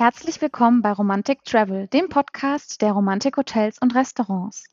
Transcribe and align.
Herzlich 0.00 0.40
willkommen 0.40 0.80
bei 0.80 0.92
Romantic 0.92 1.44
Travel, 1.44 1.86
dem 1.88 2.08
Podcast 2.08 2.80
der 2.80 2.92
Romantik 2.92 3.36
Hotels 3.36 3.76
und 3.82 3.94
Restaurants. 3.94 4.64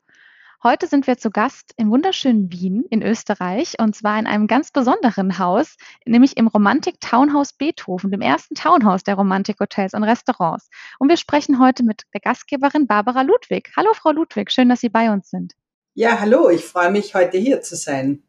Heute 0.64 0.88
sind 0.88 1.06
wir 1.06 1.18
zu 1.18 1.32
Gast 1.32 1.74
im 1.76 1.92
wunderschönen 1.92 2.50
Wien 2.50 2.86
in 2.90 3.04
Österreich 3.04 3.74
und 3.78 3.94
zwar 3.94 4.18
in 4.20 4.26
einem 4.26 4.48
ganz 4.48 4.72
besonderen 4.72 5.38
Haus, 5.38 5.76
nämlich 6.06 6.38
im 6.38 6.48
Romantik 6.48 7.02
Townhouse 7.02 7.52
Beethoven, 7.52 8.10
dem 8.10 8.22
ersten 8.22 8.56
Townhouse 8.56 9.04
der 9.04 9.16
Romantik 9.16 9.60
Hotels 9.60 9.94
und 9.94 10.06
Restaurants. 10.06 10.70
Und 10.98 11.10
wir 11.10 11.18
sprechen 11.18 11.60
heute 11.60 11.84
mit 11.84 12.04
der 12.14 12.22
Gastgeberin 12.22 12.88
Barbara 12.88 13.24
Ludwig. 13.24 13.74
Hallo 13.76 13.90
Frau 13.96 14.12
Ludwig, 14.12 14.50
schön, 14.50 14.70
dass 14.70 14.80
Sie 14.80 14.88
bei 14.88 15.12
uns 15.12 15.30
sind. 15.30 15.56
Ja, 15.94 16.22
hallo, 16.22 16.50
ich 16.50 16.64
freue 16.64 16.90
mich 16.90 17.16
heute 17.16 17.38
hier 17.38 17.62
zu 17.62 17.76
sein. 17.76 18.24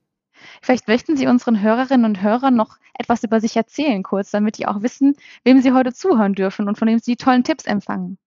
Vielleicht 0.63 0.89
möchten 0.89 1.17
Sie 1.17 1.27
unseren 1.29 1.61
Hörerinnen 1.63 2.05
und 2.05 2.23
Hörern 2.23 2.57
noch 2.57 2.77
etwas 2.99 3.23
über 3.25 3.41
sich 3.41 3.57
erzählen, 3.57 4.03
kurz, 4.03 4.31
damit 4.31 4.59
die 4.59 4.67
auch 4.67 4.83
wissen, 4.83 5.17
wem 5.45 5.63
Sie 5.63 5.73
heute 5.73 5.93
zuhören 5.93 6.35
dürfen 6.35 6.69
und 6.69 6.77
von 6.77 6.89
wem 6.89 6.99
Sie 6.99 7.17
tollen 7.17 7.45
Tipps 7.45 7.65
empfangen. 7.65 8.19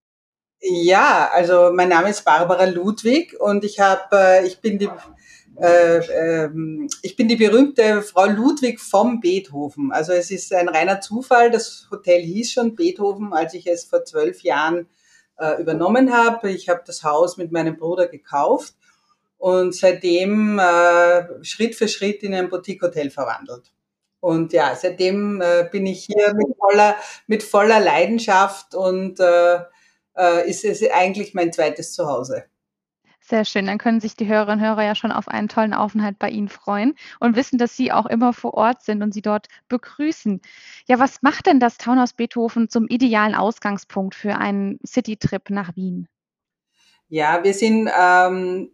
Ja, 0.63 1.29
also 1.33 1.71
mein 1.73 1.89
Name 1.89 2.09
ist 2.09 2.23
Barbara 2.23 2.65
Ludwig 2.65 3.35
und 3.39 3.63
ich 3.63 3.79
habe, 3.79 4.15
äh, 4.15 4.45
ich 4.45 4.61
bin 4.61 4.77
die, 4.77 4.89
äh, 5.59 5.97
äh, 5.97 6.49
ich 7.01 7.15
bin 7.15 7.27
die 7.27 7.35
berühmte 7.35 8.03
Frau 8.03 8.27
Ludwig 8.27 8.79
vom 8.79 9.19
Beethoven. 9.21 9.91
Also 9.91 10.13
es 10.13 10.29
ist 10.29 10.53
ein 10.53 10.69
reiner 10.69 11.01
Zufall. 11.01 11.49
Das 11.49 11.87
Hotel 11.89 12.21
hieß 12.21 12.51
schon 12.51 12.75
Beethoven, 12.75 13.33
als 13.33 13.55
ich 13.55 13.65
es 13.65 13.85
vor 13.85 14.05
zwölf 14.05 14.43
Jahren 14.43 14.87
äh, 15.39 15.59
übernommen 15.59 16.13
habe. 16.13 16.51
Ich 16.51 16.69
habe 16.69 16.83
das 16.85 17.03
Haus 17.03 17.37
mit 17.37 17.51
meinem 17.51 17.75
Bruder 17.75 18.07
gekauft 18.07 18.75
und 19.39 19.73
seitdem 19.73 20.61
Schritt 21.41 21.73
für 21.73 21.87
Schritt 21.87 22.21
in 22.21 22.35
ein 22.35 22.49
Boutique-Hotel 22.49 23.09
verwandelt. 23.09 23.71
Und 24.21 24.53
ja, 24.53 24.75
seitdem 24.75 25.41
äh, 25.41 25.67
bin 25.69 25.85
ich 25.85 26.05
hier 26.05 26.33
mit 26.33 26.55
voller, 26.57 26.95
mit 27.27 27.43
voller 27.43 27.79
Leidenschaft 27.79 28.75
und 28.75 29.19
äh, 29.19 29.55
äh, 30.15 30.49
ist 30.49 30.63
es 30.63 30.89
eigentlich 30.89 31.33
mein 31.33 31.51
zweites 31.51 31.93
Zuhause. 31.93 32.45
Sehr 33.19 33.45
schön. 33.45 33.65
Dann 33.65 33.77
können 33.77 33.99
sich 33.99 34.15
die 34.15 34.27
Hörerinnen 34.27 34.59
und 34.59 34.65
Hörer 34.65 34.83
ja 34.83 34.95
schon 34.95 35.11
auf 35.11 35.27
einen 35.27 35.47
tollen 35.47 35.73
Aufenthalt 35.73 36.19
bei 36.19 36.29
Ihnen 36.29 36.49
freuen 36.49 36.95
und 37.19 37.35
wissen, 37.35 37.57
dass 37.57 37.75
Sie 37.75 37.91
auch 37.91 38.05
immer 38.05 38.33
vor 38.33 38.53
Ort 38.53 38.83
sind 38.83 39.01
und 39.01 39.13
Sie 39.13 39.21
dort 39.21 39.47
begrüßen. 39.69 40.41
Ja, 40.87 40.99
was 40.99 41.21
macht 41.21 41.47
denn 41.47 41.59
das 41.59 41.77
Townhaus 41.77 42.13
Beethoven 42.13 42.69
zum 42.69 42.87
idealen 42.87 43.35
Ausgangspunkt 43.35 44.15
für 44.15 44.35
einen 44.35 44.79
Citytrip 44.85 45.49
nach 45.49 45.75
Wien? 45.75 46.07
Ja, 47.09 47.43
wir 47.43 47.53
sind 47.53 47.89
ähm, 47.97 48.71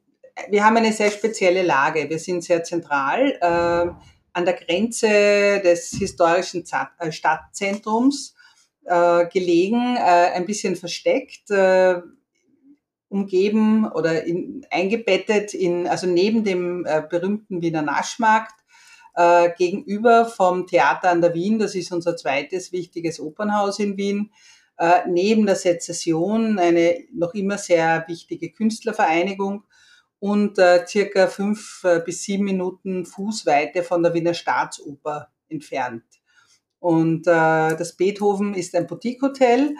wir 0.49 0.63
haben 0.63 0.77
eine 0.77 0.93
sehr 0.93 1.11
spezielle 1.11 1.63
Lage. 1.63 2.09
Wir 2.09 2.19
sind 2.19 2.43
sehr 2.43 2.63
zentral 2.63 3.37
äh, 3.41 3.91
an 4.37 4.45
der 4.45 4.53
Grenze 4.53 5.61
des 5.63 5.89
historischen 5.97 6.63
äh, 6.99 7.11
Stadtzentrums 7.11 8.35
äh, 8.85 9.25
gelegen, 9.25 9.95
äh, 9.97 10.31
ein 10.35 10.45
bisschen 10.45 10.75
versteckt, 10.75 11.49
umgeben 13.09 13.89
oder 13.91 14.25
in, 14.25 14.65
eingebettet 14.69 15.55
in, 15.55 15.87
also 15.87 16.05
neben 16.07 16.43
dem 16.43 16.85
berühmten 17.09 17.61
Wiener 17.61 17.81
Naschmarkt, 17.81 18.53
gegenüber 19.57 20.25
vom 20.25 20.67
Theater 20.67 21.09
an 21.09 21.21
der 21.21 21.33
Wien, 21.33 21.57
das 21.57 21.73
ist 21.73 21.91
unser 21.91 22.15
zweites 22.15 22.71
wichtiges 22.71 23.19
Opernhaus 23.19 23.79
in 23.79 23.97
Wien, 23.97 24.31
neben 25.07 25.47
der 25.47 25.55
Sezession 25.55 26.59
eine 26.59 27.05
noch 27.13 27.33
immer 27.33 27.57
sehr 27.57 28.05
wichtige 28.07 28.51
Künstlervereinigung 28.51 29.63
und 30.19 30.57
äh, 30.57 30.85
circa 30.87 31.27
fünf 31.27 31.83
äh, 31.83 31.99
bis 31.99 32.23
sieben 32.23 32.45
Minuten 32.45 33.05
Fußweite 33.05 33.83
von 33.83 34.03
der 34.03 34.13
Wiener 34.13 34.33
Staatsoper 34.33 35.29
entfernt. 35.49 36.03
Und 36.79 37.27
äh, 37.27 37.75
das 37.75 37.95
Beethoven 37.95 38.53
ist 38.53 38.75
ein 38.75 38.87
Boutique-Hotel. 38.87 39.75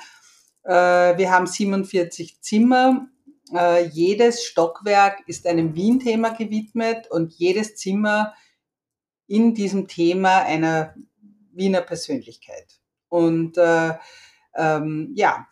Äh, 0.64 1.18
wir 1.18 1.32
haben 1.32 1.48
47 1.48 2.42
Zimmer. 2.42 3.08
Äh, 3.54 3.88
jedes 3.88 4.44
Stockwerk 4.44 5.24
ist 5.28 5.48
einem 5.48 5.76
Wien-Thema 5.76 6.30
gewidmet 6.30 7.10
und 7.10 7.34
jedes 7.34 7.76
Zimmer 7.76 8.34
in 9.28 9.54
diesem 9.54 9.88
Thema 9.88 10.44
einer 10.44 10.96
Wiener 11.54 11.82
Persönlichkeit. 11.82 12.80
Und 13.10 13.58
äh, 13.58 13.94
ähm, 14.56 15.12
ja, 15.16 15.48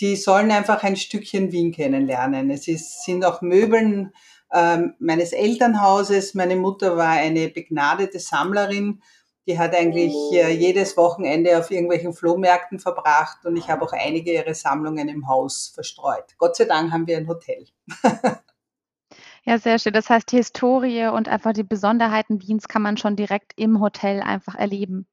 sie 0.00 0.16
sollen 0.16 0.50
einfach 0.50 0.82
ein 0.82 0.96
Stückchen 0.96 1.52
Wien 1.52 1.72
kennenlernen. 1.72 2.50
Es 2.50 2.68
ist, 2.68 3.04
sind 3.04 3.22
auch 3.22 3.42
Möbeln 3.42 4.14
ähm, 4.50 4.94
meines 4.98 5.32
Elternhauses. 5.32 6.32
Meine 6.32 6.56
Mutter 6.56 6.96
war 6.96 7.10
eine 7.10 7.48
begnadete 7.48 8.18
Sammlerin. 8.18 9.02
Die 9.46 9.58
hat 9.58 9.74
eigentlich 9.74 10.14
äh, 10.32 10.52
jedes 10.52 10.96
Wochenende 10.96 11.58
auf 11.58 11.70
irgendwelchen 11.70 12.14
Flohmärkten 12.14 12.78
verbracht 12.78 13.44
und 13.44 13.56
ich 13.56 13.68
habe 13.68 13.84
auch 13.84 13.92
einige 13.92 14.32
ihrer 14.32 14.54
Sammlungen 14.54 15.08
im 15.10 15.28
Haus 15.28 15.70
verstreut. 15.74 16.34
Gott 16.38 16.56
sei 16.56 16.64
Dank 16.64 16.92
haben 16.92 17.06
wir 17.06 17.18
ein 17.18 17.28
Hotel. 17.28 17.66
Ja, 19.42 19.56
sehr 19.56 19.78
schön. 19.78 19.94
Das 19.94 20.10
heißt, 20.10 20.30
die 20.30 20.36
Historie 20.36 21.06
und 21.06 21.26
einfach 21.26 21.54
die 21.54 21.62
Besonderheiten 21.62 22.42
Wiens 22.42 22.68
kann 22.68 22.82
man 22.82 22.98
schon 22.98 23.16
direkt 23.16 23.54
im 23.56 23.80
Hotel 23.80 24.20
einfach 24.20 24.54
erleben. 24.54 25.06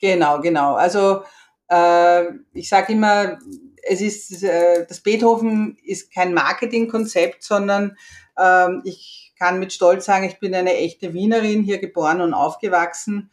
Genau, 0.00 0.40
genau. 0.40 0.74
Also 0.74 1.22
ich 1.70 2.68
sage 2.68 2.92
immer, 2.94 3.38
es 3.82 4.00
ist 4.00 4.42
äh, 4.42 4.86
das 4.86 5.00
Beethoven 5.00 5.76
ist 5.84 6.12
kein 6.12 6.34
Marketingkonzept, 6.34 7.42
sondern 7.42 7.96
ähm, 8.38 8.82
ich 8.84 9.32
kann 9.38 9.58
mit 9.58 9.72
Stolz 9.72 10.04
sagen, 10.04 10.24
ich 10.24 10.38
bin 10.38 10.54
eine 10.54 10.74
echte 10.74 11.14
Wienerin, 11.14 11.62
hier 11.62 11.78
geboren 11.78 12.20
und 12.20 12.34
aufgewachsen. 12.34 13.30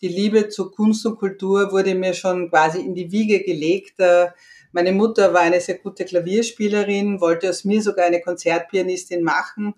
Die 0.00 0.08
Liebe 0.08 0.48
zur 0.48 0.72
Kunst 0.72 1.06
und 1.06 1.18
Kultur 1.18 1.70
wurde 1.70 1.94
mir 1.94 2.14
schon 2.14 2.50
quasi 2.50 2.80
in 2.80 2.94
die 2.94 3.12
Wiege 3.12 3.42
gelegt. 3.42 4.00
Äh, 4.00 4.30
meine 4.72 4.92
Mutter 4.92 5.34
war 5.34 5.42
eine 5.42 5.60
sehr 5.60 5.78
gute 5.78 6.04
Klavierspielerin, 6.04 7.20
wollte 7.20 7.50
aus 7.50 7.64
mir 7.64 7.82
sogar 7.82 8.06
eine 8.06 8.20
Konzertpianistin 8.20 9.22
machen. 9.22 9.74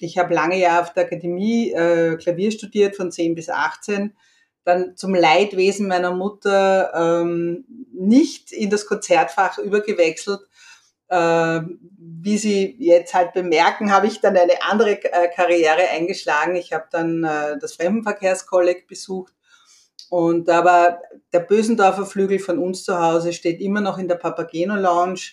Ich 0.00 0.18
habe 0.18 0.34
lange 0.34 0.58
Jahre 0.58 0.82
auf 0.82 0.92
der 0.92 1.04
Akademie 1.04 1.70
äh, 1.72 2.16
Klavier 2.16 2.50
studiert, 2.50 2.96
von 2.96 3.12
10 3.12 3.34
bis 3.34 3.48
18 3.48 4.12
dann 4.64 4.96
zum 4.96 5.14
Leidwesen 5.14 5.88
meiner 5.88 6.12
Mutter 6.12 6.92
ähm, 6.94 7.64
nicht 7.92 8.52
in 8.52 8.70
das 8.70 8.86
Konzertfach 8.86 9.58
übergewechselt. 9.58 10.40
Äh, 11.08 11.60
wie 11.98 12.38
Sie 12.38 12.76
jetzt 12.78 13.12
halt 13.14 13.32
bemerken, 13.32 13.92
habe 13.92 14.06
ich 14.06 14.20
dann 14.20 14.36
eine 14.36 14.62
andere 14.62 15.02
äh, 15.04 15.28
Karriere 15.34 15.88
eingeschlagen. 15.90 16.56
Ich 16.56 16.72
habe 16.72 16.84
dann 16.90 17.24
äh, 17.24 17.58
das 17.58 17.74
Fremdenverkehrskolleg 17.74 18.86
besucht. 18.86 19.34
Und 20.08 20.48
aber 20.48 21.00
der 21.32 21.40
Bösendorfer 21.40 22.06
Flügel 22.06 22.38
von 22.38 22.58
uns 22.58 22.84
zu 22.84 22.98
Hause 22.98 23.32
steht 23.32 23.60
immer 23.60 23.80
noch 23.80 23.98
in 23.98 24.08
der 24.08 24.16
Papageno 24.16 24.76
Lounge 24.76 25.32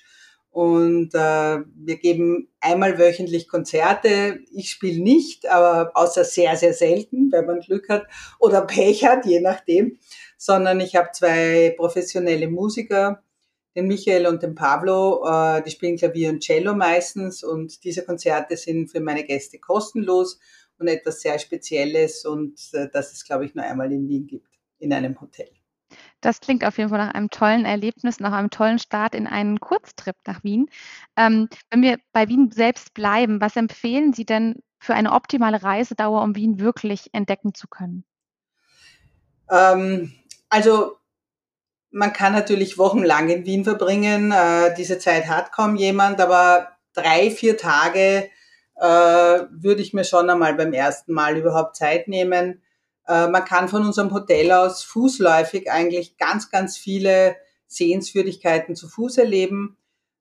und 0.59 1.15
äh, 1.15 1.59
wir 1.73 1.97
geben 1.99 2.49
einmal 2.59 2.99
wöchentlich 2.99 3.47
Konzerte. 3.47 4.41
Ich 4.51 4.71
spiele 4.71 5.01
nicht, 5.01 5.47
aber 5.47 5.91
außer 5.93 6.25
sehr, 6.25 6.57
sehr 6.57 6.73
selten, 6.73 7.31
wenn 7.31 7.45
man 7.45 7.61
Glück 7.61 7.87
hat 7.87 8.07
oder 8.39 8.61
Pech 8.67 9.05
hat, 9.05 9.25
je 9.25 9.39
nachdem. 9.39 9.99
Sondern 10.37 10.81
ich 10.81 10.97
habe 10.97 11.11
zwei 11.13 11.73
professionelle 11.77 12.49
Musiker, 12.49 13.23
den 13.77 13.87
Michael 13.87 14.27
und 14.27 14.43
den 14.43 14.53
Pablo, 14.53 15.25
äh, 15.25 15.63
die 15.63 15.71
spielen 15.71 15.95
Klavier 15.95 16.29
und 16.29 16.43
Cello 16.43 16.75
meistens 16.75 17.41
und 17.41 17.85
diese 17.85 18.03
Konzerte 18.03 18.57
sind 18.57 18.91
für 18.91 18.99
meine 18.99 19.23
Gäste 19.23 19.59
kostenlos 19.59 20.41
und 20.77 20.89
etwas 20.89 21.21
sehr 21.21 21.39
Spezielles 21.39 22.25
und 22.25 22.59
äh, 22.73 22.89
das 22.91 23.13
es, 23.13 23.23
glaube 23.23 23.45
ich, 23.45 23.55
nur 23.55 23.63
einmal 23.63 23.93
in 23.93 24.09
Wien 24.09 24.27
gibt, 24.27 24.49
in 24.79 24.91
einem 24.91 25.21
Hotel. 25.21 25.58
Das 26.21 26.41
klingt 26.41 26.65
auf 26.65 26.77
jeden 26.77 26.89
Fall 26.89 26.99
nach 26.99 27.13
einem 27.13 27.29
tollen 27.29 27.65
Erlebnis, 27.65 28.19
nach 28.19 28.33
einem 28.33 28.49
tollen 28.49 28.79
Start 28.79 29.15
in 29.15 29.27
einen 29.27 29.59
Kurztrip 29.59 30.15
nach 30.25 30.43
Wien. 30.43 30.69
Ähm, 31.15 31.49
wenn 31.69 31.81
wir 31.81 31.97
bei 32.11 32.27
Wien 32.27 32.51
selbst 32.51 32.93
bleiben, 32.93 33.39
was 33.39 33.55
empfehlen 33.55 34.13
Sie 34.13 34.25
denn 34.25 34.61
für 34.79 34.93
eine 34.93 35.13
optimale 35.13 35.63
Reisedauer, 35.63 36.21
um 36.21 36.35
Wien 36.35 36.59
wirklich 36.59 37.09
entdecken 37.13 37.53
zu 37.53 37.67
können? 37.67 38.03
Ähm, 39.49 40.13
also 40.49 40.97
man 41.91 42.13
kann 42.13 42.33
natürlich 42.33 42.77
wochenlang 42.77 43.29
in 43.29 43.45
Wien 43.45 43.63
verbringen. 43.63 44.31
Äh, 44.31 44.73
diese 44.75 44.99
Zeit 44.99 45.27
hat 45.27 45.51
kaum 45.51 45.75
jemand, 45.75 46.21
aber 46.21 46.69
drei, 46.93 47.31
vier 47.31 47.57
Tage 47.57 48.29
äh, 48.75 48.85
würde 48.85 49.81
ich 49.81 49.93
mir 49.93 50.03
schon 50.03 50.29
einmal 50.29 50.53
beim 50.53 50.73
ersten 50.73 51.13
Mal 51.13 51.37
überhaupt 51.37 51.75
Zeit 51.75 52.07
nehmen. 52.07 52.61
Äh, 53.09 53.27
man 53.27 53.43
kann 53.43 53.67
von 53.67 53.83
unserem 53.83 54.13
Hotel 54.13 54.51
aus 54.51 54.83
fußläufig 54.83 55.71
eigentlich 55.71 56.17
ganz, 56.17 56.51
ganz 56.51 56.77
viele 56.77 57.35
Sehenswürdigkeiten 57.67 58.75
zu 58.75 58.87
Fuß 58.87 59.17
erleben. 59.17 59.77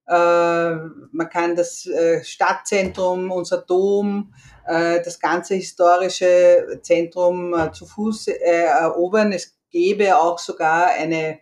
Äh, 0.07 0.15
man 0.15 1.29
kann 1.31 1.55
das 1.55 1.87
äh, 1.87 2.25
Stadtzentrum, 2.25 3.31
unser 3.31 3.59
Dom, 3.59 4.35
das 4.71 5.19
ganze 5.19 5.55
historische 5.55 6.81
Zentrum 6.83 7.55
zu 7.73 7.87
Fuß 7.87 8.29
erobern. 8.29 9.33
Es 9.33 9.57
gäbe 9.71 10.19
auch 10.19 10.39
sogar 10.39 10.89
eine 10.89 11.39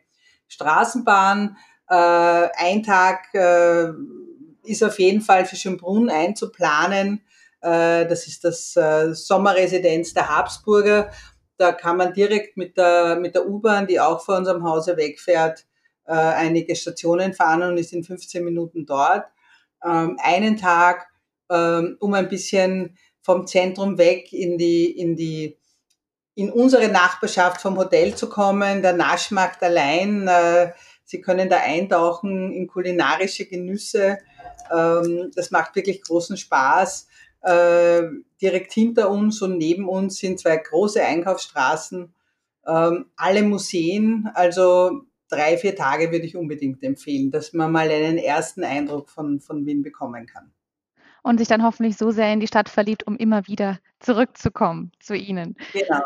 Straßenbahn. 0.46 1.56
Ein 1.88 2.84
Tag 2.84 3.34
ist 4.62 4.84
auf 4.84 5.00
jeden 5.00 5.22
Fall 5.22 5.44
für 5.44 5.56
Schönbrunn 5.56 6.08
einzuplanen. 6.08 7.24
Das 7.60 8.28
ist 8.28 8.44
das 8.44 8.74
Sommerresidenz 9.26 10.14
der 10.14 10.28
Habsburger 10.28 11.10
da 11.58 11.72
kann 11.72 11.96
man 11.96 12.12
direkt 12.12 12.56
mit 12.56 12.76
der, 12.76 13.16
mit 13.16 13.34
der 13.34 13.46
U-Bahn, 13.48 13.86
die 13.86 14.00
auch 14.00 14.24
vor 14.24 14.36
unserem 14.36 14.64
Hause 14.64 14.96
wegfährt, 14.96 15.66
äh, 16.06 16.12
einige 16.12 16.76
Stationen 16.76 17.32
fahren 17.32 17.62
und 17.62 17.78
ist 17.78 17.92
in 17.92 18.04
15 18.04 18.44
Minuten 18.44 18.86
dort. 18.86 19.24
Ähm, 19.84 20.18
einen 20.22 20.56
Tag, 20.56 21.06
ähm, 21.50 21.96
um 22.00 22.14
ein 22.14 22.28
bisschen 22.28 22.96
vom 23.22 23.46
Zentrum 23.46 23.98
weg 23.98 24.32
in 24.32 24.56
die, 24.58 24.90
in 24.90 25.16
die, 25.16 25.58
in 26.34 26.50
unsere 26.50 26.88
Nachbarschaft 26.88 27.60
vom 27.60 27.76
Hotel 27.76 28.14
zu 28.14 28.28
kommen, 28.28 28.82
der 28.82 28.92
Naschmarkt 28.92 29.62
allein. 29.62 30.28
Äh, 30.28 30.72
Sie 31.04 31.20
können 31.20 31.48
da 31.48 31.58
eintauchen 31.58 32.52
in 32.52 32.66
kulinarische 32.66 33.46
Genüsse. 33.46 34.18
Ähm, 34.72 35.30
das 35.34 35.50
macht 35.50 35.76
wirklich 35.76 36.02
großen 36.02 36.36
Spaß. 36.36 37.06
Äh, 37.46 38.08
direkt 38.42 38.72
hinter 38.72 39.08
uns 39.08 39.40
und 39.40 39.56
neben 39.56 39.88
uns 39.88 40.18
sind 40.18 40.40
zwei 40.40 40.56
große 40.56 41.00
Einkaufsstraßen, 41.00 42.12
ähm, 42.66 43.06
alle 43.14 43.42
Museen. 43.44 44.28
Also 44.34 45.02
drei, 45.28 45.56
vier 45.56 45.76
Tage 45.76 46.10
würde 46.10 46.26
ich 46.26 46.36
unbedingt 46.36 46.82
empfehlen, 46.82 47.30
dass 47.30 47.52
man 47.52 47.70
mal 47.70 47.88
einen 47.88 48.18
ersten 48.18 48.64
Eindruck 48.64 49.08
von, 49.08 49.38
von 49.38 49.64
Wien 49.64 49.82
bekommen 49.82 50.26
kann. 50.26 50.50
Und 51.22 51.38
sich 51.38 51.46
dann 51.46 51.62
hoffentlich 51.62 51.96
so 51.96 52.10
sehr 52.10 52.32
in 52.32 52.40
die 52.40 52.48
Stadt 52.48 52.68
verliebt, 52.68 53.06
um 53.06 53.16
immer 53.16 53.46
wieder 53.46 53.78
zurückzukommen 54.00 54.90
zu 54.98 55.14
Ihnen. 55.14 55.56
Genau. 55.72 56.02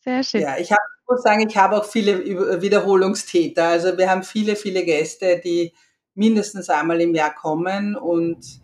Sehr 0.00 0.22
schön. 0.22 0.42
Ja, 0.42 0.58
ich 0.58 0.72
hab, 0.72 0.80
muss 1.08 1.22
sagen, 1.22 1.48
ich 1.48 1.56
habe 1.56 1.78
auch 1.78 1.86
viele 1.86 2.60
Wiederholungstäter. 2.60 3.64
Also 3.64 3.96
wir 3.96 4.10
haben 4.10 4.24
viele, 4.24 4.56
viele 4.56 4.84
Gäste, 4.84 5.40
die 5.42 5.72
mindestens 6.14 6.68
einmal 6.68 7.00
im 7.00 7.14
Jahr 7.14 7.34
kommen 7.34 7.96
und 7.96 8.60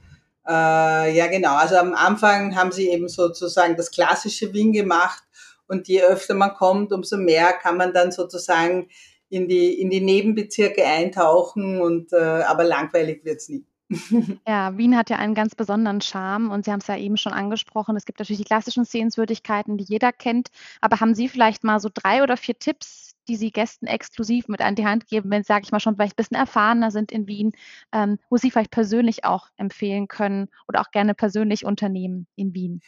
äh, 0.49 1.15
ja, 1.15 1.27
genau. 1.27 1.55
Also 1.57 1.77
am 1.77 1.95
Anfang 1.95 2.57
haben 2.57 2.73
sie 2.73 2.89
eben 2.89 3.09
sozusagen 3.09 3.77
das 3.77 3.91
klassische 3.91 4.53
Wien 4.55 4.73
gemacht 4.73 5.23
und 5.67 5.89
je 5.89 6.03
öfter 6.03 6.35
man 6.35 6.55
kommt, 6.55 6.93
umso 6.93 7.19
mehr 7.19 7.53
kann 7.53 7.77
man 7.77 7.93
dann 7.93 8.11
sozusagen 8.11 8.89
in 9.29 9.47
die, 9.47 9.79
in 9.81 9.91
die 9.91 10.01
Nebenbezirke 10.01 10.85
eintauchen 10.85 11.81
und 11.81 12.13
äh, 12.13 12.17
aber 12.17 12.65
langweilig 12.65 13.25
wird's 13.25 13.49
nie. 13.49 13.65
Ja, 14.47 14.77
Wien 14.77 14.97
hat 14.97 15.11
ja 15.11 15.17
einen 15.17 15.35
ganz 15.35 15.55
besonderen 15.55 16.01
Charme 16.01 16.51
und 16.51 16.65
Sie 16.65 16.73
haben 16.73 16.81
es 16.81 16.87
ja 16.87 16.97
eben 16.97 17.17
schon 17.17 17.33
angesprochen. 17.33 17.97
Es 17.97 18.05
gibt 18.05 18.19
natürlich 18.19 18.41
die 18.41 18.47
klassischen 18.47 18.85
Sehenswürdigkeiten, 18.85 19.77
die 19.77 19.85
jeder 19.85 20.13
kennt. 20.13 20.49
Aber 20.81 21.01
haben 21.01 21.15
Sie 21.15 21.29
vielleicht 21.29 21.65
mal 21.65 21.81
so 21.81 21.89
drei 21.93 22.23
oder 22.23 22.37
vier 22.37 22.59
Tipps, 22.59 23.08
die 23.29 23.37
Sie 23.37 23.51
Gästen 23.51 23.87
exklusiv 23.87 24.49
mit 24.49 24.61
an 24.61 24.75
die 24.75 24.87
Hand 24.87 25.07
geben, 25.07 25.31
wenn, 25.31 25.45
sage 25.45 25.63
ich 25.65 25.73
mal, 25.73 25.81
schon 25.81 25.97
vielleicht 25.97 26.15
ein 26.15 26.17
bisschen 26.17 26.37
erfahrener 26.37 26.91
sind 26.91 27.13
in 27.13 27.27
Wien, 27.27 27.53
ähm, 27.93 28.19
wo 28.31 28.37
Sie 28.37 28.51
vielleicht 28.51 28.71
persönlich 28.71 29.25
auch 29.25 29.49
empfehlen 29.57 30.09
können 30.09 30.49
oder 30.67 30.81
auch 30.81 30.91
gerne 30.91 31.15
persönlich 31.15 31.65
unternehmen 31.65 32.27
in 32.37 32.55
Wien? 32.55 32.81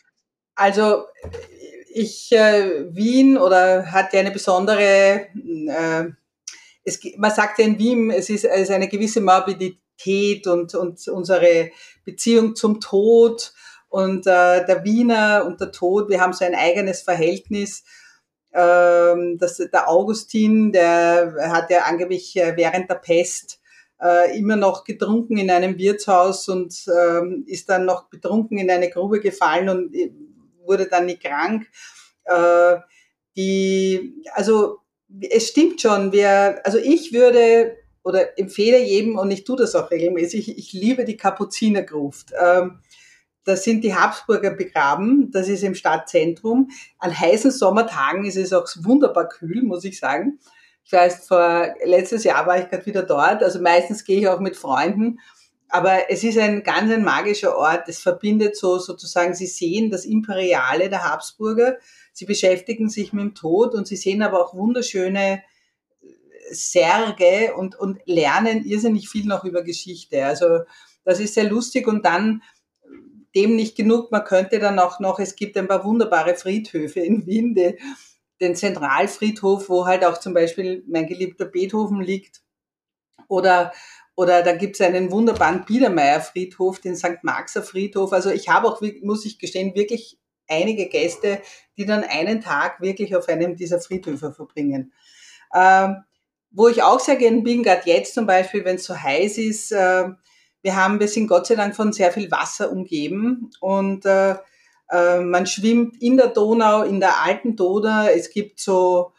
Also 0.54 1.04
ich, 1.92 2.32
äh, 2.32 2.94
Wien 2.94 3.36
oder 3.38 3.92
hat 3.92 4.12
ja 4.12 4.20
eine 4.20 4.30
besondere, 4.30 5.28
äh, 5.34 6.04
es, 6.84 7.00
man 7.16 7.30
sagt 7.30 7.58
ja 7.58 7.64
in 7.64 7.78
Wien, 7.78 8.10
es 8.10 8.30
ist, 8.30 8.44
es 8.44 8.62
ist 8.62 8.70
eine 8.70 8.88
gewisse 8.88 9.20
Morbidität 9.20 10.46
und, 10.46 10.74
und 10.74 11.06
unsere 11.08 11.70
Beziehung 12.04 12.54
zum 12.56 12.80
Tod 12.80 13.52
und 13.88 14.26
äh, 14.26 14.64
der 14.64 14.84
Wiener 14.84 15.44
und 15.46 15.60
der 15.60 15.72
Tod, 15.72 16.08
wir 16.08 16.20
haben 16.20 16.32
so 16.32 16.44
ein 16.44 16.54
eigenes 16.54 17.02
Verhältnis 17.02 17.84
ähm, 18.52 19.38
das, 19.38 19.56
der 19.56 19.88
Augustin, 19.88 20.72
der 20.72 21.34
hat 21.52 21.70
ja 21.70 21.82
angeblich 21.82 22.36
äh, 22.36 22.56
während 22.56 22.90
der 22.90 22.96
Pest 22.96 23.60
äh, 24.02 24.36
immer 24.38 24.56
noch 24.56 24.84
getrunken 24.84 25.36
in 25.36 25.50
einem 25.50 25.78
Wirtshaus 25.78 26.48
und 26.48 26.74
ähm, 26.88 27.44
ist 27.46 27.68
dann 27.68 27.84
noch 27.84 28.08
betrunken 28.08 28.58
in 28.58 28.70
eine 28.70 28.90
Grube 28.90 29.20
gefallen 29.20 29.68
und 29.68 29.94
äh, 29.94 30.12
wurde 30.64 30.86
dann 30.86 31.06
nicht 31.06 31.22
krank. 31.22 31.66
Äh, 32.24 32.76
die, 33.36 34.14
also 34.32 34.78
es 35.30 35.48
stimmt 35.48 35.80
schon, 35.80 36.12
wir, 36.12 36.60
also 36.64 36.78
ich 36.78 37.12
würde 37.12 37.76
oder 38.02 38.38
empfehle 38.38 38.82
jedem, 38.82 39.18
und 39.18 39.30
ich 39.30 39.44
tue 39.44 39.56
das 39.56 39.74
auch 39.74 39.90
regelmäßig, 39.90 40.56
ich 40.56 40.72
liebe 40.72 41.04
die 41.04 41.16
Kapuzinergruft. 41.16 42.32
Ähm, 42.42 42.78
da 43.44 43.56
sind 43.56 43.82
die 43.84 43.94
Habsburger 43.94 44.50
begraben, 44.50 45.30
das 45.30 45.48
ist 45.48 45.62
im 45.62 45.74
Stadtzentrum. 45.74 46.70
An 46.98 47.18
heißen 47.18 47.50
Sommertagen 47.50 48.24
ist 48.24 48.36
es 48.36 48.52
auch 48.52 48.66
wunderbar 48.80 49.28
kühl, 49.28 49.62
muss 49.62 49.84
ich 49.84 49.98
sagen. 49.98 50.38
Ich 50.84 50.92
weiß, 50.92 51.26
vor 51.26 51.74
letztes 51.84 52.24
Jahr 52.24 52.46
war 52.46 52.58
ich 52.58 52.68
gerade 52.68 52.86
wieder 52.86 53.02
dort, 53.02 53.42
also 53.42 53.60
meistens 53.60 54.04
gehe 54.04 54.20
ich 54.20 54.28
auch 54.28 54.40
mit 54.40 54.56
Freunden, 54.56 55.20
aber 55.68 56.10
es 56.10 56.24
ist 56.24 56.36
ein 56.36 56.64
ganz 56.64 56.90
ein 56.90 57.04
magischer 57.04 57.56
Ort. 57.56 57.88
Es 57.88 58.00
verbindet 58.00 58.56
so 58.56 58.78
sozusagen, 58.78 59.34
Sie 59.34 59.46
sehen 59.46 59.90
das 59.90 60.04
Imperiale 60.04 60.90
der 60.90 61.04
Habsburger, 61.04 61.78
Sie 62.12 62.26
beschäftigen 62.26 62.88
sich 62.88 63.12
mit 63.12 63.22
dem 63.22 63.34
Tod 63.34 63.74
und 63.74 63.86
Sie 63.86 63.96
sehen 63.96 64.22
aber 64.22 64.44
auch 64.44 64.54
wunderschöne 64.54 65.42
Särge 66.50 67.54
und, 67.54 67.76
und 67.76 68.00
lernen 68.06 68.64
irrsinnig 68.64 69.08
viel 69.08 69.26
noch 69.26 69.44
über 69.44 69.62
Geschichte. 69.62 70.26
Also 70.26 70.60
das 71.04 71.20
ist 71.20 71.34
sehr 71.34 71.48
lustig 71.48 71.86
und 71.86 72.04
dann 72.04 72.42
dem 73.34 73.56
nicht 73.56 73.76
genug. 73.76 74.10
Man 74.10 74.24
könnte 74.24 74.58
dann 74.58 74.78
auch 74.78 75.00
noch, 75.00 75.18
es 75.18 75.36
gibt 75.36 75.56
ein 75.56 75.68
paar 75.68 75.84
wunderbare 75.84 76.34
Friedhöfe 76.34 77.00
in 77.00 77.26
Wien, 77.26 77.54
die, 77.54 77.78
den 78.40 78.56
Zentralfriedhof, 78.56 79.68
wo 79.68 79.86
halt 79.86 80.04
auch 80.04 80.18
zum 80.18 80.34
Beispiel 80.34 80.82
mein 80.88 81.06
geliebter 81.06 81.44
Beethoven 81.44 82.00
liegt. 82.00 82.42
Oder, 83.28 83.72
oder 84.16 84.42
da 84.42 84.52
gibt 84.52 84.76
es 84.76 84.80
einen 84.80 85.10
wunderbaren 85.10 85.64
Biedermeier-Friedhof, 85.64 86.80
den 86.80 86.96
St. 86.96 87.22
Marxer 87.22 87.62
Friedhof. 87.62 88.12
Also 88.12 88.30
ich 88.30 88.48
habe 88.48 88.68
auch, 88.68 88.80
muss 89.02 89.24
ich 89.24 89.38
gestehen, 89.38 89.74
wirklich 89.74 90.18
einige 90.48 90.86
Gäste, 90.88 91.40
die 91.76 91.86
dann 91.86 92.02
einen 92.02 92.40
Tag 92.40 92.80
wirklich 92.80 93.14
auf 93.14 93.28
einem 93.28 93.56
dieser 93.56 93.80
Friedhöfe 93.80 94.32
verbringen. 94.32 94.92
Ähm, 95.54 96.04
wo 96.50 96.68
ich 96.68 96.82
auch 96.82 96.98
sehr 96.98 97.16
gern 97.16 97.44
bin, 97.44 97.62
gerade 97.62 97.88
jetzt 97.88 98.14
zum 98.14 98.26
Beispiel, 98.26 98.64
wenn 98.64 98.76
es 98.76 98.84
so 98.84 98.96
heiß 98.96 99.38
ist, 99.38 99.70
äh, 99.70 100.08
wir 100.62 100.76
haben, 100.76 101.00
wir 101.00 101.08
sind 101.08 101.26
Gott 101.26 101.46
sei 101.46 101.54
Dank 101.54 101.74
von 101.74 101.92
sehr 101.92 102.12
viel 102.12 102.30
Wasser 102.30 102.70
umgeben 102.70 103.50
und 103.60 104.04
äh, 104.04 104.36
äh, 104.90 105.20
man 105.20 105.46
schwimmt 105.46 106.00
in 106.02 106.16
der 106.16 106.28
Donau, 106.28 106.82
in 106.82 107.00
der 107.00 107.22
alten 107.22 107.56
Donau. 107.56 108.06
Es 108.08 108.30
gibt 108.30 108.60
so, 108.60 109.12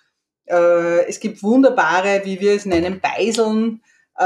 äh, 0.45 1.05
es 1.07 1.19
gibt 1.19 1.41
wunderbare, 1.41 2.21
wie 2.25 2.39
wir 2.39 2.53
es 2.53 2.65
nennen, 2.65 2.99
Beiseln. 2.99 3.81
Äh, 4.17 4.23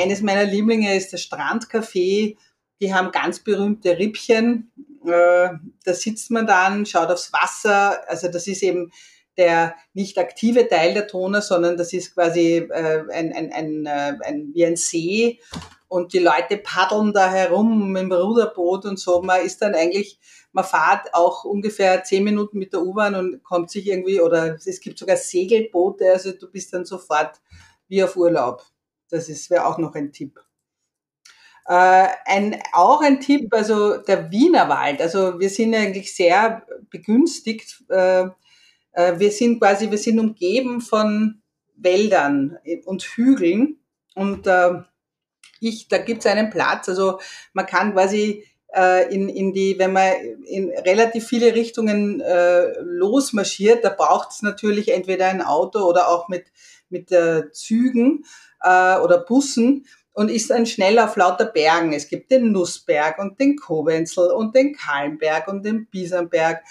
eines 0.00 0.20
meiner 0.22 0.44
Lieblinge 0.44 0.96
ist 0.96 1.12
das 1.12 1.22
Strandcafé. 1.22 2.36
Die 2.80 2.94
haben 2.94 3.10
ganz 3.10 3.40
berühmte 3.40 3.98
Rippchen. 3.98 4.70
Äh, 5.04 5.48
da 5.84 5.94
sitzt 5.94 6.30
man 6.30 6.46
dann, 6.46 6.86
schaut 6.86 7.10
aufs 7.10 7.32
Wasser. 7.32 8.08
Also 8.08 8.28
das 8.28 8.46
ist 8.46 8.62
eben 8.62 8.92
der 9.38 9.74
nicht 9.94 10.18
aktive 10.18 10.68
Teil 10.68 10.94
der 10.94 11.06
Donau, 11.06 11.40
sondern 11.40 11.76
das 11.76 11.92
ist 11.92 12.14
quasi 12.14 12.56
äh, 12.56 13.04
ein, 13.10 13.32
ein, 13.32 13.52
ein, 13.52 13.86
äh, 13.86 14.18
ein, 14.24 14.50
wie 14.52 14.66
ein 14.66 14.76
See 14.76 15.40
und 15.88 16.12
die 16.12 16.18
Leute 16.18 16.58
paddeln 16.58 17.12
da 17.12 17.30
herum 17.30 17.92
mit 17.92 18.02
dem 18.02 18.12
Ruderboot 18.12 18.84
und 18.84 18.98
so. 18.98 19.22
Man 19.22 19.44
ist 19.44 19.60
dann 19.62 19.74
eigentlich, 19.74 20.18
man 20.52 20.64
fährt 20.64 21.14
auch 21.14 21.44
ungefähr 21.44 22.04
zehn 22.04 22.24
Minuten 22.24 22.58
mit 22.58 22.72
der 22.72 22.82
U-Bahn 22.82 23.14
und 23.14 23.42
kommt 23.42 23.70
sich 23.70 23.86
irgendwie, 23.86 24.20
oder 24.20 24.54
es 24.54 24.80
gibt 24.80 24.98
sogar 24.98 25.16
Segelboote, 25.16 26.12
also 26.12 26.32
du 26.32 26.50
bist 26.50 26.72
dann 26.74 26.84
sofort 26.84 27.40
wie 27.88 28.04
auf 28.04 28.16
Urlaub. 28.16 28.62
Das 29.10 29.28
wäre 29.50 29.66
auch 29.66 29.78
noch 29.78 29.94
ein 29.94 30.12
Tipp. 30.12 30.38
Äh, 31.66 32.08
ein, 32.26 32.60
auch 32.72 33.00
ein 33.00 33.20
Tipp, 33.20 33.52
also 33.52 33.96
der 33.96 34.30
Wienerwald. 34.30 35.00
Also 35.00 35.38
wir 35.40 35.50
sind 35.50 35.74
eigentlich 35.74 36.14
sehr 36.14 36.66
begünstigt. 36.90 37.84
Äh, 37.88 38.28
äh, 38.92 39.18
wir 39.18 39.30
sind 39.30 39.60
quasi, 39.60 39.90
wir 39.90 39.98
sind 39.98 40.18
umgeben 40.18 40.80
von 40.80 41.42
Wäldern 41.76 42.58
und 42.84 43.02
Hügeln 43.02 43.78
und 44.14 44.46
äh, 44.46 44.82
ich, 45.60 45.88
da 45.88 45.98
gibt 45.98 46.24
es 46.24 46.30
einen 46.30 46.50
Platz. 46.50 46.88
Also 46.88 47.20
man 47.52 47.66
kann 47.66 47.92
quasi 47.92 48.44
äh, 48.74 49.12
in, 49.12 49.28
in 49.28 49.52
die, 49.52 49.78
wenn 49.78 49.92
man 49.92 50.12
in 50.44 50.70
relativ 50.70 51.26
viele 51.26 51.54
Richtungen 51.54 52.20
äh, 52.20 52.78
losmarschiert, 52.80 53.84
da 53.84 53.90
braucht 53.90 54.30
es 54.30 54.42
natürlich 54.42 54.92
entweder 54.92 55.26
ein 55.26 55.42
Auto 55.42 55.80
oder 55.80 56.08
auch 56.08 56.28
mit, 56.28 56.46
mit 56.90 57.10
äh, 57.12 57.50
Zügen 57.52 58.24
äh, 58.62 58.98
oder 58.98 59.18
Bussen 59.18 59.86
und 60.12 60.30
ist 60.30 60.50
dann 60.50 60.66
schnell 60.66 60.98
auf 60.98 61.16
lauter 61.16 61.46
Bergen. 61.46 61.92
Es 61.92 62.08
gibt 62.08 62.30
den 62.30 62.50
Nussberg 62.52 63.18
und 63.18 63.38
den 63.38 63.56
Kowenzel 63.56 64.32
und 64.32 64.54
den 64.54 64.74
Kalmberg 64.74 65.48
und 65.48 65.64
den 65.64 65.86
Bisamberg. 65.86 66.62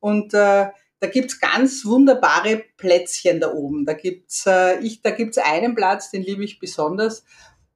Und 0.00 0.34
äh, 0.34 0.66
da 1.00 1.06
gibt's 1.06 1.38
ganz 1.38 1.84
wunderbare 1.84 2.64
Plätzchen 2.76 3.40
da 3.40 3.52
oben. 3.52 3.86
Da 3.86 3.92
gibt's 3.92 4.46
äh, 4.46 4.80
ich, 4.80 5.00
da 5.00 5.12
gibt's 5.12 5.38
einen 5.38 5.74
Platz, 5.74 6.10
den 6.10 6.22
liebe 6.22 6.44
ich 6.44 6.58
besonders. 6.58 7.24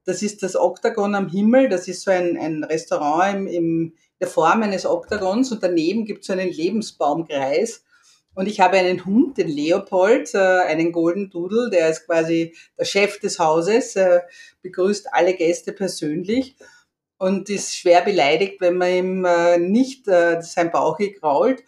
Das 0.05 0.21
ist 0.21 0.43
das 0.43 0.55
Oktagon 0.55 1.15
am 1.15 1.29
Himmel. 1.29 1.69
Das 1.69 1.87
ist 1.87 2.01
so 2.01 2.11
ein, 2.11 2.37
ein 2.37 2.63
Restaurant 2.63 3.35
im, 3.35 3.47
im 3.47 3.93
der 4.23 4.29
Form 4.29 4.63
eines 4.63 4.85
Oktagons 4.85 5.51
und 5.51 5.61
daneben 5.61 6.05
gibt 6.05 6.21
es 6.21 6.27
so 6.27 6.33
einen 6.33 6.49
Lebensbaumkreis. 6.49 7.83
Und 8.35 8.47
ich 8.47 8.61
habe 8.61 8.77
einen 8.77 9.05
Hund, 9.05 9.37
den 9.37 9.49
Leopold, 9.49 10.33
äh, 10.33 10.37
einen 10.37 10.93
Golden 10.93 11.29
Doodle, 11.29 11.69
der 11.69 11.89
ist 11.89 12.05
quasi 12.05 12.55
der 12.79 12.85
Chef 12.85 13.19
des 13.19 13.37
Hauses, 13.37 13.97
äh, 13.97 14.21
begrüßt 14.61 15.13
alle 15.13 15.33
Gäste 15.33 15.73
persönlich 15.73 16.55
und 17.17 17.49
ist 17.49 17.75
schwer 17.75 18.01
beleidigt, 18.01 18.61
wenn 18.61 18.77
man 18.77 18.93
ihm 18.93 19.25
äh, 19.25 19.57
nicht 19.57 20.07
äh, 20.07 20.41
sein 20.41 20.71
Bauch 20.71 20.97
krault. 21.19 21.63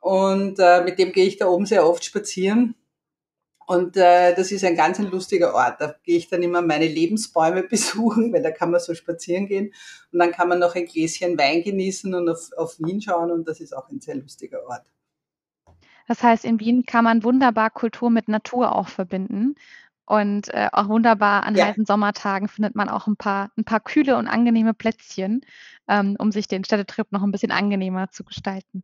Und 0.00 0.58
mit 0.84 0.98
dem 0.98 1.12
gehe 1.12 1.26
ich 1.26 1.36
da 1.36 1.46
oben 1.46 1.64
sehr 1.64 1.88
oft 1.88 2.04
spazieren. 2.04 2.74
Und 3.66 3.96
äh, 3.96 4.34
das 4.34 4.52
ist 4.52 4.64
ein 4.64 4.76
ganz 4.76 4.98
ein 4.98 5.10
lustiger 5.10 5.54
Ort. 5.54 5.80
Da 5.80 5.94
gehe 6.02 6.16
ich 6.16 6.28
dann 6.28 6.42
immer 6.42 6.62
meine 6.62 6.86
Lebensbäume 6.86 7.62
besuchen, 7.68 8.32
weil 8.32 8.42
da 8.42 8.50
kann 8.50 8.70
man 8.70 8.80
so 8.80 8.94
spazieren 8.94 9.46
gehen. 9.46 9.72
Und 10.12 10.18
dann 10.18 10.32
kann 10.32 10.48
man 10.48 10.58
noch 10.58 10.74
ein 10.74 10.86
Gläschen 10.86 11.38
Wein 11.38 11.62
genießen 11.62 12.14
und 12.14 12.28
auf, 12.28 12.50
auf 12.56 12.78
Wien 12.78 13.00
schauen. 13.00 13.30
Und 13.30 13.48
das 13.48 13.60
ist 13.60 13.76
auch 13.76 13.88
ein 13.88 14.00
sehr 14.00 14.16
lustiger 14.16 14.66
Ort. 14.68 14.84
Das 16.08 16.22
heißt, 16.22 16.44
in 16.44 16.60
Wien 16.60 16.84
kann 16.84 17.04
man 17.04 17.22
wunderbar 17.22 17.70
Kultur 17.70 18.10
mit 18.10 18.28
Natur 18.28 18.74
auch 18.74 18.88
verbinden. 18.88 19.54
Und 20.04 20.52
äh, 20.52 20.68
auch 20.72 20.88
wunderbar 20.88 21.44
an 21.44 21.54
ja. 21.54 21.66
heißen 21.66 21.86
Sommertagen 21.86 22.48
findet 22.48 22.74
man 22.74 22.88
auch 22.88 23.06
ein 23.06 23.16
paar, 23.16 23.50
ein 23.56 23.64
paar 23.64 23.80
kühle 23.80 24.16
und 24.16 24.26
angenehme 24.26 24.74
Plätzchen, 24.74 25.42
ähm, 25.88 26.16
um 26.18 26.32
sich 26.32 26.48
den 26.48 26.64
Städtetrip 26.64 27.12
noch 27.12 27.22
ein 27.22 27.30
bisschen 27.30 27.52
angenehmer 27.52 28.10
zu 28.10 28.24
gestalten. 28.24 28.82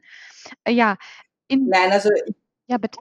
Äh, 0.65 0.73
ja. 0.73 0.97
In, 1.49 1.67
Nein, 1.67 1.91
also. 1.91 2.11
Ja, 2.69 2.79
bitte. 2.79 3.01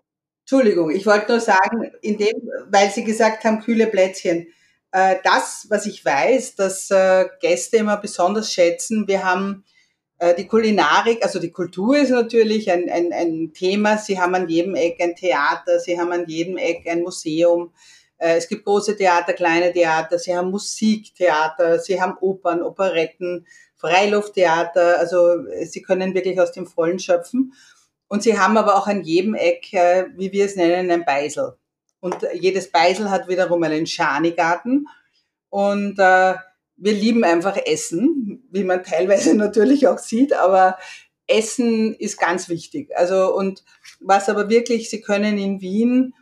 Entschuldigung, 0.50 0.92
ich 0.92 1.06
wollte 1.06 1.34
nur 1.34 1.42
sagen, 1.42 1.92
in 2.02 2.18
dem, 2.18 2.50
weil 2.70 2.90
Sie 2.90 3.04
gesagt 3.04 3.44
haben, 3.44 3.60
kühle 3.60 3.86
Plätzchen. 3.88 4.48
Äh, 4.94 5.18
das, 5.22 5.68
was 5.70 5.86
ich 5.86 6.06
weiß, 6.06 6.56
dass 6.56 6.90
äh, 6.90 7.26
Gäste 7.42 7.76
immer 7.76 7.98
besonders 7.98 8.54
schätzen, 8.54 9.10
wir 9.10 9.26
haben 9.26 9.66
äh, 10.20 10.34
die 10.36 10.48
Kulinarik, 10.48 11.22
also 11.22 11.40
die 11.40 11.52
Kultur 11.52 11.98
ist 11.98 12.12
natürlich 12.12 12.72
ein, 12.72 12.90
ein, 12.90 13.12
ein 13.12 13.52
Thema. 13.54 13.98
Sie 13.98 14.22
haben 14.22 14.36
an 14.36 14.48
jedem 14.48 14.76
Eck 14.76 15.02
ein 15.02 15.18
Theater, 15.18 15.82
sie 15.82 16.00
haben 16.00 16.14
an 16.14 16.26
jedem 16.28 16.56
Eck 16.56 16.88
ein 16.88 17.02
Museum. 17.02 17.74
Es 18.18 18.48
gibt 18.48 18.64
große 18.64 18.96
Theater, 18.96 19.34
kleine 19.34 19.74
Theater, 19.74 20.18
sie 20.18 20.34
haben 20.34 20.50
Musiktheater, 20.50 21.78
sie 21.80 22.02
haben 22.02 22.18
Opern, 22.22 22.64
Operetten, 22.64 23.46
Freilufttheater. 23.76 24.98
Also 24.98 25.44
sie 25.66 25.82
können 25.82 26.16
wirklich 26.16 26.40
aus 26.40 26.54
dem 26.54 26.68
Vollen 26.68 27.00
schöpfen. 27.00 27.52
Und 28.08 28.24
sie 28.24 28.40
haben 28.40 28.58
aber 28.58 28.76
auch 28.76 28.88
an 28.88 29.04
jedem 29.04 29.36
Eck, 29.36 29.74
äh, 29.74 30.06
wie 30.16 30.32
wir 30.32 30.46
es 30.46 30.56
nennen, 30.56 30.90
ein 30.92 31.06
Beisel. 31.06 31.58
Und 32.00 32.16
jedes 32.34 32.72
Beisel 32.72 33.10
hat 33.10 33.28
wiederum 33.28 33.64
einen 33.64 33.88
Schanigarten. 33.88 34.88
Und 35.50 36.00
äh, 36.00 36.36
wir 36.78 36.94
lieben 36.94 37.24
einfach 37.24 37.58
Essen, 37.66 38.48
wie 38.52 38.64
man 38.64 38.84
teilweise 38.84 39.34
natürlich 39.36 39.88
auch 39.88 39.98
sieht, 39.98 40.34
aber 40.34 40.78
Essen 41.28 41.94
ist 41.96 42.18
ganz 42.18 42.48
wichtig. 42.48 42.96
Also 42.96 43.36
und 43.36 43.64
was 44.00 44.30
aber 44.30 44.50
wirklich, 44.50 44.90
Sie 44.90 45.02
können 45.02 45.38
in 45.38 45.60
Wien 45.60 46.14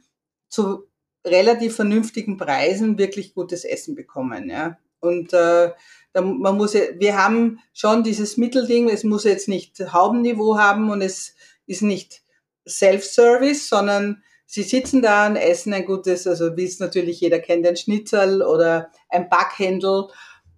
zu 0.49 0.87
relativ 1.25 1.75
vernünftigen 1.75 2.37
Preisen 2.37 2.97
wirklich 2.97 3.33
gutes 3.33 3.65
Essen 3.65 3.95
bekommen. 3.95 4.49
Ja. 4.49 4.77
Und 4.99 5.33
äh, 5.33 5.71
man 6.13 6.57
muss, 6.57 6.73
wir 6.73 7.17
haben 7.17 7.59
schon 7.73 8.03
dieses 8.03 8.37
Mittelding. 8.37 8.89
Es 8.89 9.03
muss 9.03 9.25
jetzt 9.25 9.47
nicht 9.47 9.79
Haubenniveau 9.91 10.57
haben 10.57 10.89
und 10.89 11.01
es 11.01 11.34
ist 11.67 11.81
nicht 11.81 12.24
Self-Service, 12.67 13.69
sondern 13.69 14.24
Sie 14.48 14.63
sitzen 14.63 15.01
da 15.01 15.25
und 15.27 15.38
essen 15.38 15.74
ein 15.74 15.86
gutes, 15.86 16.27
also 16.27 16.55
wie 16.55 16.65
es 16.65 16.79
natürlich 16.79 17.19
jeder 17.19 17.39
kennt, 17.39 17.65
ein 17.65 17.75
Schnitzel 17.75 18.43
oder 18.43 18.91
ein 19.10 19.27
Backhändel 19.27 20.07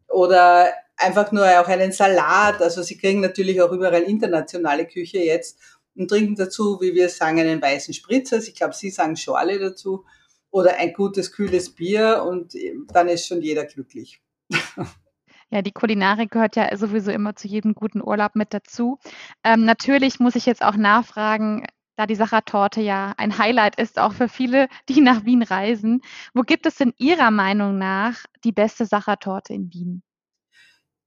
oder 0.09 0.73
einfach 0.97 1.31
nur 1.31 1.45
auch 1.59 1.67
einen 1.67 1.91
Salat. 1.93 2.61
Also 2.61 2.81
sie 2.83 2.97
kriegen 2.97 3.21
natürlich 3.21 3.61
auch 3.61 3.71
überall 3.71 4.03
internationale 4.03 4.85
Küche 4.85 5.19
jetzt 5.19 5.59
und 5.95 6.09
trinken 6.09 6.35
dazu, 6.35 6.81
wie 6.81 6.93
wir 6.93 7.09
sagen, 7.09 7.39
einen 7.39 7.61
weißen 7.61 7.93
Spritzer. 7.93 8.37
Ich 8.37 8.55
glaube, 8.55 8.73
Sie 8.73 8.89
sagen 8.89 9.15
Schorle 9.15 9.57
dazu 9.57 10.05
oder 10.51 10.75
ein 10.77 10.93
gutes, 10.93 11.31
kühles 11.31 11.73
Bier 11.73 12.23
und 12.27 12.53
dann 12.91 13.07
ist 13.07 13.27
schon 13.27 13.41
jeder 13.41 13.65
glücklich. 13.65 14.21
Ja, 15.49 15.61
die 15.61 15.71
Kulinarik 15.71 16.31
gehört 16.31 16.55
ja 16.55 16.75
sowieso 16.75 17.11
immer 17.11 17.35
zu 17.35 17.47
jedem 17.47 17.73
guten 17.73 18.01
Urlaub 18.01 18.35
mit 18.35 18.53
dazu. 18.53 18.99
Ähm, 19.43 19.63
natürlich 19.63 20.19
muss 20.19 20.35
ich 20.35 20.45
jetzt 20.45 20.61
auch 20.61 20.75
nachfragen, 20.75 21.65
da 21.95 22.05
die 22.05 22.15
Sachertorte 22.15 22.81
ja 22.81 23.13
ein 23.17 23.37
Highlight 23.37 23.79
ist, 23.79 23.97
auch 23.97 24.13
für 24.13 24.29
viele, 24.29 24.67
die 24.89 25.01
nach 25.01 25.25
Wien 25.25 25.43
reisen. 25.43 26.01
Wo 26.33 26.41
gibt 26.41 26.65
es 26.65 26.75
denn 26.75 26.93
Ihrer 26.97 27.31
Meinung 27.31 27.77
nach 27.77 28.25
die 28.43 28.51
beste 28.51 28.85
Sachertorte 28.85 29.53
in 29.53 29.73
Wien? 29.73 30.03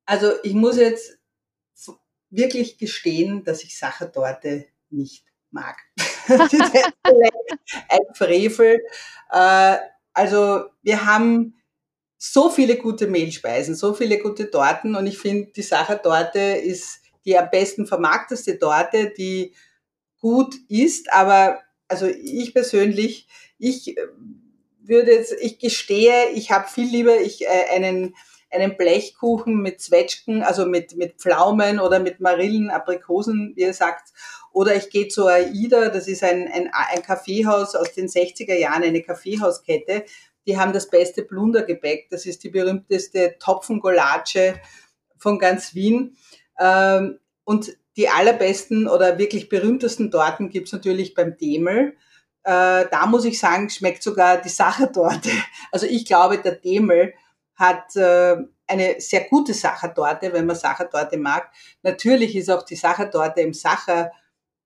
Also 0.07 0.33
ich 0.43 0.55
muss 0.55 0.77
jetzt 0.77 1.21
wirklich 2.31 2.79
gestehen, 2.79 3.45
dass 3.45 3.63
ich 3.65 3.79
Sachertorte 3.79 4.67
nicht 4.89 5.27
mag. 5.51 5.77
das 6.29 6.53
ist 6.53 6.73
ein 7.89 8.01
Frevel. 8.15 8.81
Äh, 9.31 9.79
also 10.13 10.65
wir 10.83 11.05
haben 11.05 11.60
so 12.23 12.51
viele 12.51 12.77
gute 12.77 13.07
Mehlspeisen, 13.07 13.75
so 13.75 13.95
viele 13.95 14.19
gute 14.19 14.51
Torten 14.51 14.95
und 14.95 15.07
ich 15.07 15.17
finde, 15.17 15.53
die 15.53 15.63
Sachertorte 15.63 16.39
ist 16.39 17.01
die 17.25 17.39
am 17.39 17.49
besten 17.51 17.87
vermarkteste 17.87 18.59
Torte, 18.59 19.11
die 19.17 19.55
gut 20.21 20.55
ist, 20.69 21.11
aber 21.13 21.61
also 21.89 22.07
ich 22.07 22.53
persönlich, 22.53 23.27
ich 23.59 23.97
äh, 23.97 24.07
würde 24.83 25.13
jetzt, 25.13 25.33
ich 25.41 25.59
gestehe, 25.59 26.29
ich 26.35 26.51
habe 26.51 26.69
viel 26.69 26.89
lieber 26.89 27.19
ich, 27.19 27.47
äh, 27.47 27.75
einen, 27.75 28.15
einen 28.51 28.77
Blechkuchen 28.77 29.63
mit 29.63 29.81
Zwetschgen, 29.81 30.43
also 30.43 30.67
mit, 30.67 30.97
mit 30.97 31.15
Pflaumen 31.15 31.81
oder 31.81 32.01
mit 32.01 32.21
Marillen, 32.21 32.69
Aprikosen, 32.69 33.53
wie 33.55 33.63
ihr 33.63 33.75
sagt. 33.75 34.13
Oder 34.53 34.75
ich 34.75 34.91
gehe 34.91 35.09
zu 35.09 35.27
AIDA, 35.27 35.89
das 35.89 36.09
ist 36.09 36.25
ein, 36.25 36.49
ein, 36.49 36.71
ein 36.73 37.03
Kaffeehaus 37.03 37.77
aus 37.77 37.93
den 37.93 38.09
60er 38.09 38.57
Jahren, 38.57 38.83
eine 38.83 39.03
Kaffeehauskette. 39.03 40.05
Die 40.47 40.59
haben 40.59 40.73
das 40.73 40.89
beste 40.89 41.23
Blundergebäck. 41.23 42.09
Das 42.11 42.27
ist 42.27 42.43
die 42.45 42.51
berühmteste 42.51 43.37
Topfengolatsche 43.39 44.61
von 45.19 45.39
ganz 45.39 45.75
Wien. 45.75 46.17
Ähm, 46.59 47.19
und 47.45 47.77
die 47.97 48.09
allerbesten 48.09 48.89
oder 48.89 49.19
wirklich 49.19 49.49
berühmtesten 49.49 50.11
Torten 50.11 50.49
gibt's 50.49 50.73
natürlich 50.73 51.15
beim 51.15 51.37
Demel. 51.37 51.97
Äh, 52.45 52.87
da 52.91 53.07
muss 53.07 53.25
ich 53.25 53.39
sagen, 53.39 53.69
schmeckt 53.69 54.03
sogar 54.03 54.41
die 54.41 54.49
Sachertorte. 54.49 55.31
Also 55.73 55.87
ich 55.87 56.05
glaube, 56.05 56.39
der 56.39 56.57
Demel 56.57 57.15
hat 57.55 57.95
äh, 57.95 58.37
eine 58.67 59.01
sehr 59.01 59.25
gute 59.25 59.53
Sachertorte, 59.53 60.33
wenn 60.33 60.47
man 60.47 60.57
Sachertorte 60.57 61.19
mag. 61.19 61.51
Natürlich 61.83 62.35
ist 62.35 62.51
auch 62.51 62.63
die 62.63 62.77
Sachertorte 62.77 63.41
im 63.43 63.53
Sacher 63.53 64.13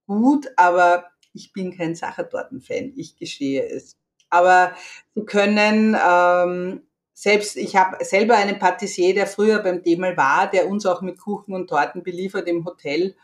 gut, 0.07 0.47
aber 0.57 1.11
ich 1.33 1.52
bin 1.52 1.76
kein 1.76 1.95
Sachertorten-Fan, 1.95 2.93
ich 2.97 3.16
gestehe 3.16 3.66
es. 3.66 3.97
Aber 4.35 4.73
Sie 5.14 5.25
können 5.25 5.97
ähm, 5.97 6.83
selbst, 7.12 7.57
ich 7.57 7.76
habe 7.76 8.05
selber 8.05 8.35
einen 8.35 8.59
Patissier, 8.59 9.14
der 9.14 9.29
früher 9.29 9.61
beim 9.61 9.83
Demel 9.83 10.17
war, 10.17 10.50
der 10.50 10.69
uns 10.69 10.85
auch 10.85 11.00
mit 11.00 11.21
Kuchen 11.21 11.55
und 11.55 11.69
Torten 11.69 12.03
beliefert 12.03 12.49
im 12.49 12.64
Hotel. 12.64 13.14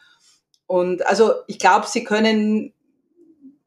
Und 0.67 1.05
also 1.07 1.33
ich 1.49 1.59
glaube, 1.59 1.88
sie 1.88 2.05
können 2.05 2.73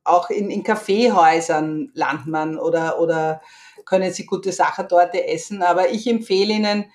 auch 0.06 0.30
in, 0.30 0.50
in 0.50 0.64
Kaffeehäusern 0.64 1.92
landen 1.94 2.58
oder, 2.58 3.00
oder 3.00 3.42
können 3.86 4.14
sie 4.14 4.26
gute 4.26 4.54
Sachertorte 4.54 5.28
essen. 5.28 5.62
Aber 5.62 5.90
ich 5.90 6.08
empfehle 6.08 6.54
Ihnen, 6.54 6.86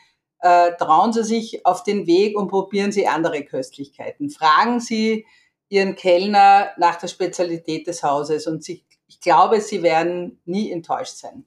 äh, 0.40 0.72
trauen 0.78 1.12
Sie 1.12 1.24
sich 1.24 1.66
auf 1.66 1.82
den 1.82 2.06
Weg 2.06 2.38
und 2.38 2.48
probieren 2.48 2.92
Sie 2.92 3.06
andere 3.06 3.44
Köstlichkeiten. 3.44 4.30
Fragen 4.30 4.80
Sie 4.80 5.26
Ihren 5.68 5.96
Kellner 5.96 6.70
nach 6.78 6.96
der 6.96 7.08
Spezialität 7.08 7.86
des 7.86 8.02
Hauses 8.02 8.46
und 8.46 8.64
sie, 8.64 8.84
ich 9.18 9.24
glaube, 9.24 9.60
Sie 9.60 9.82
werden 9.82 10.40
nie 10.44 10.70
enttäuscht 10.70 11.16
sein. 11.16 11.44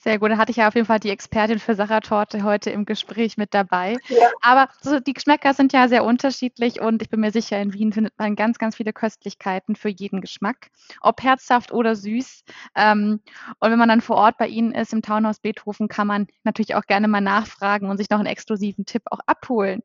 Sehr 0.00 0.18
gut, 0.18 0.30
da 0.30 0.36
hatte 0.36 0.50
ich 0.50 0.56
ja 0.56 0.68
auf 0.68 0.74
jeden 0.74 0.86
Fall 0.86 0.98
die 0.98 1.10
Expertin 1.10 1.58
für 1.58 1.74
Sachertorte 1.74 2.42
heute 2.42 2.70
im 2.70 2.86
Gespräch 2.86 3.36
mit 3.36 3.54
dabei. 3.54 3.96
Ja. 4.08 4.30
Aber 4.40 4.68
so, 4.80 4.98
die 4.98 5.12
Geschmäcker 5.12 5.54
sind 5.54 5.72
ja 5.72 5.86
sehr 5.88 6.04
unterschiedlich 6.04 6.80
und 6.80 7.02
ich 7.02 7.10
bin 7.10 7.20
mir 7.20 7.30
sicher, 7.30 7.60
in 7.60 7.72
Wien 7.72 7.92
findet 7.92 8.14
man 8.18 8.34
ganz, 8.36 8.58
ganz 8.58 8.76
viele 8.76 8.92
Köstlichkeiten 8.92 9.76
für 9.76 9.88
jeden 9.88 10.20
Geschmack, 10.20 10.70
ob 11.00 11.22
herzhaft 11.22 11.72
oder 11.72 11.94
süß. 11.94 12.42
Ähm, 12.74 13.20
und 13.58 13.70
wenn 13.70 13.78
man 13.78 13.88
dann 13.88 14.00
vor 14.00 14.16
Ort 14.16 14.38
bei 14.38 14.48
Ihnen 14.48 14.72
ist 14.72 14.92
im 14.92 15.02
Townhaus 15.02 15.38
Beethoven, 15.38 15.88
kann 15.88 16.06
man 16.06 16.26
natürlich 16.42 16.74
auch 16.74 16.86
gerne 16.86 17.06
mal 17.06 17.20
nachfragen 17.20 17.90
und 17.90 17.96
sich 17.96 18.10
noch 18.10 18.18
einen 18.18 18.26
exklusiven 18.26 18.86
Tipp 18.86 19.02
auch 19.06 19.20
abholen. 19.26 19.82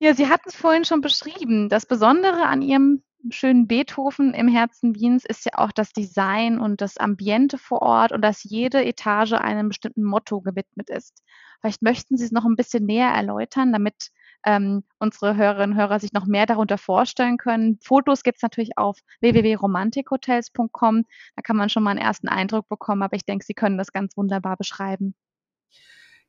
Ja, 0.00 0.14
Sie 0.14 0.28
hatten 0.28 0.48
es 0.48 0.56
vorhin 0.56 0.84
schon 0.84 1.02
beschrieben. 1.02 1.68
Das 1.68 1.86
Besondere 1.86 2.46
an 2.46 2.62
Ihrem 2.62 3.02
schönen 3.28 3.66
Beethoven 3.66 4.32
im 4.34 4.48
Herzen 4.48 4.94
Wiens 4.94 5.24
ist 5.24 5.44
ja 5.44 5.52
auch 5.56 5.72
das 5.72 5.92
Design 5.92 6.58
und 6.58 6.80
das 6.80 6.96
Ambiente 6.96 7.58
vor 7.58 7.82
Ort 7.82 8.12
und 8.12 8.22
dass 8.22 8.44
jede 8.44 8.84
Etage 8.84 9.32
einem 9.32 9.68
bestimmten 9.68 10.04
Motto 10.04 10.40
gewidmet 10.40 10.90
ist. 10.90 11.22
Vielleicht 11.60 11.82
möchten 11.82 12.16
Sie 12.16 12.24
es 12.24 12.32
noch 12.32 12.46
ein 12.46 12.56
bisschen 12.56 12.86
näher 12.86 13.10
erläutern, 13.10 13.72
damit 13.72 14.10
ähm, 14.46 14.84
unsere 14.98 15.36
Hörerinnen 15.36 15.72
und 15.72 15.76
Hörer 15.78 16.00
sich 16.00 16.12
noch 16.12 16.26
mehr 16.26 16.46
darunter 16.46 16.78
vorstellen 16.78 17.36
können. 17.36 17.78
Fotos 17.82 18.22
gibt 18.22 18.36
es 18.36 18.42
natürlich 18.42 18.78
auf 18.78 18.98
www.romantikhotels.com. 19.20 21.04
Da 21.36 21.42
kann 21.42 21.56
man 21.56 21.68
schon 21.68 21.82
mal 21.82 21.90
einen 21.90 22.00
ersten 22.00 22.28
Eindruck 22.28 22.68
bekommen, 22.68 23.02
aber 23.02 23.16
ich 23.16 23.26
denke, 23.26 23.44
Sie 23.44 23.54
können 23.54 23.76
das 23.76 23.92
ganz 23.92 24.16
wunderbar 24.16 24.56
beschreiben. 24.56 25.14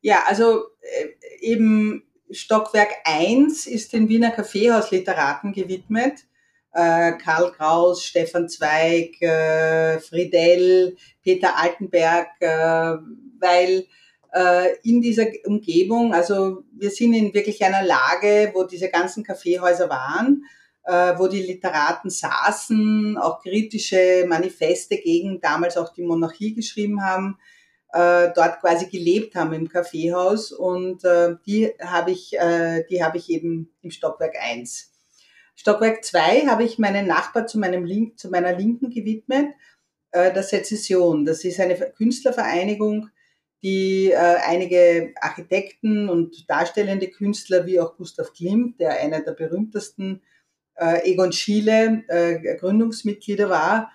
Ja, 0.01 0.23
also 0.27 0.65
äh, 0.81 1.07
eben 1.39 2.03
Stockwerk 2.29 2.89
1 3.05 3.67
ist 3.67 3.93
den 3.93 4.09
Wiener 4.09 4.31
Kaffeehausliteraten 4.31 5.53
gewidmet 5.53 6.25
äh, 6.73 7.13
Karl 7.13 7.51
Kraus, 7.51 8.03
Stefan 8.03 8.47
Zweig, 8.49 9.21
äh, 9.21 9.99
Friedel, 9.99 10.95
Peter 11.23 11.57
Altenberg, 11.57 12.27
äh, 12.39 12.97
weil 13.39 13.85
äh, 14.33 14.67
in 14.83 15.01
dieser 15.01 15.25
Umgebung, 15.45 16.13
also 16.13 16.63
wir 16.73 16.89
sind 16.89 17.13
in 17.13 17.33
wirklich 17.33 17.63
einer 17.65 17.83
Lage, 17.83 18.51
wo 18.53 18.63
diese 18.63 18.89
ganzen 18.89 19.23
Kaffeehäuser 19.23 19.89
waren. 19.89 20.43
äh, 20.83 21.13
wo 21.17 21.27
die 21.27 21.43
Literaten 21.43 22.09
saßen, 22.09 23.17
auch 23.17 23.41
kritische 23.43 24.25
Manifeste 24.27 24.97
gegen 24.97 25.39
damals 25.39 25.77
auch 25.77 25.93
die 25.93 26.01
Monarchie 26.01 26.55
geschrieben 26.55 27.03
haben, 27.03 27.37
äh, 27.93 28.29
dort 28.33 28.59
quasi 28.61 28.87
gelebt 28.87 29.35
haben 29.35 29.53
im 29.53 29.69
Kaffeehaus 29.69 30.51
und 30.51 31.03
die 31.45 31.71
habe 31.83 32.11
ich, 32.11 32.31
die 32.89 33.03
habe 33.03 33.17
ich 33.17 33.29
eben 33.29 33.71
im 33.81 33.91
Stockwerk 33.91 34.35
1. 34.41 34.90
Stockwerk 35.55 36.03
2 36.03 36.47
habe 36.47 36.63
ich 36.63 36.79
meinen 36.79 37.07
Nachbar 37.07 37.47
zu, 37.47 37.59
meinem 37.59 37.85
Link, 37.85 38.19
zu 38.19 38.29
meiner 38.29 38.53
Linken 38.53 38.89
gewidmet, 38.89 39.53
äh, 40.11 40.33
der 40.33 40.43
Sezession. 40.43 41.25
Das 41.25 41.43
ist 41.43 41.59
eine 41.59 41.75
Künstlervereinigung, 41.75 43.09
die 43.63 44.11
äh, 44.11 44.15
einige 44.15 45.13
Architekten 45.21 46.09
und 46.09 46.49
darstellende 46.49 47.09
Künstler 47.09 47.65
wie 47.65 47.79
auch 47.79 47.95
Gustav 47.95 48.33
Klimt, 48.33 48.79
der 48.79 48.99
einer 48.99 49.21
der 49.21 49.33
berühmtesten 49.33 50.21
äh, 50.75 51.11
Egon 51.11 51.31
Schiele 51.31 52.03
äh, 52.07 52.57
Gründungsmitglieder 52.57 53.49
war, 53.49 53.91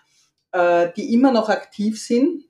äh, 0.53 0.93
die 0.97 1.13
immer 1.13 1.33
noch 1.33 1.49
aktiv 1.49 2.01
sind. 2.01 2.45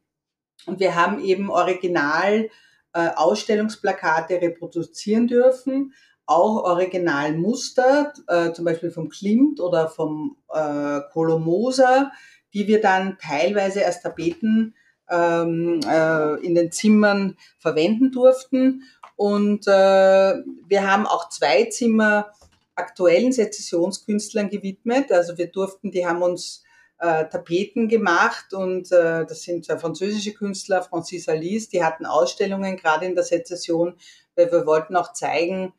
Und 0.67 0.81
wir 0.81 0.95
haben 0.95 1.25
eben 1.25 1.49
original 1.49 2.51
äh, 2.93 3.09
Ausstellungsplakate 3.15 4.41
reproduzieren 4.41 5.27
dürfen, 5.27 5.95
auch 6.27 6.65
Originalmuster, 6.65 8.13
äh, 8.27 8.53
zum 8.53 8.65
Beispiel 8.65 8.91
vom 8.91 9.09
Klimt 9.09 9.61
oder 9.61 9.89
vom 9.89 10.37
äh, 10.53 11.01
Kolomoser, 11.13 12.11
die 12.53 12.67
wir 12.67 12.81
dann 12.81 13.17
teilweise 13.19 13.87
als 13.87 14.03
Tapeten 14.03 14.75
ähm, 15.09 15.81
äh, 15.87 16.35
in 16.45 16.55
den 16.55 16.73
Zimmern 16.73 17.37
verwenden 17.59 18.11
durften. 18.11 18.83
Und 19.15 19.67
äh, 19.67 19.71
wir 19.71 20.91
haben 20.91 21.07
auch 21.07 21.29
zwei 21.29 21.65
Zimmer 21.67 22.33
aktuellen 22.75 23.33
Sezessionskünstlern 23.33 24.51
gewidmet. 24.51 25.11
Also 25.13 25.39
wir 25.39 25.47
durften, 25.47 25.91
die 25.91 26.07
haben 26.07 26.23
uns 26.23 26.65
äh, 26.99 27.27
Tapeten 27.27 27.89
gemacht 27.89 28.53
und 28.53 28.91
äh, 28.93 29.27
das 29.27 29.43
sind 29.43 29.65
zwei 29.65 29.79
französische 29.79 30.33
Künstler, 30.33 30.83
Francis 30.83 31.29
Alice, 31.29 31.69
die 31.69 31.85
hatten 31.85 32.07
Ausstellungen 32.07 32.77
gerade 32.77 33.07
in 33.07 33.15
der 33.15 33.25
Sezession, 33.25 33.97
weil 34.35 34.51
wir 34.51 34.67
wollten 34.67 34.97
auch 34.97 35.13
zeigen, 35.13 35.73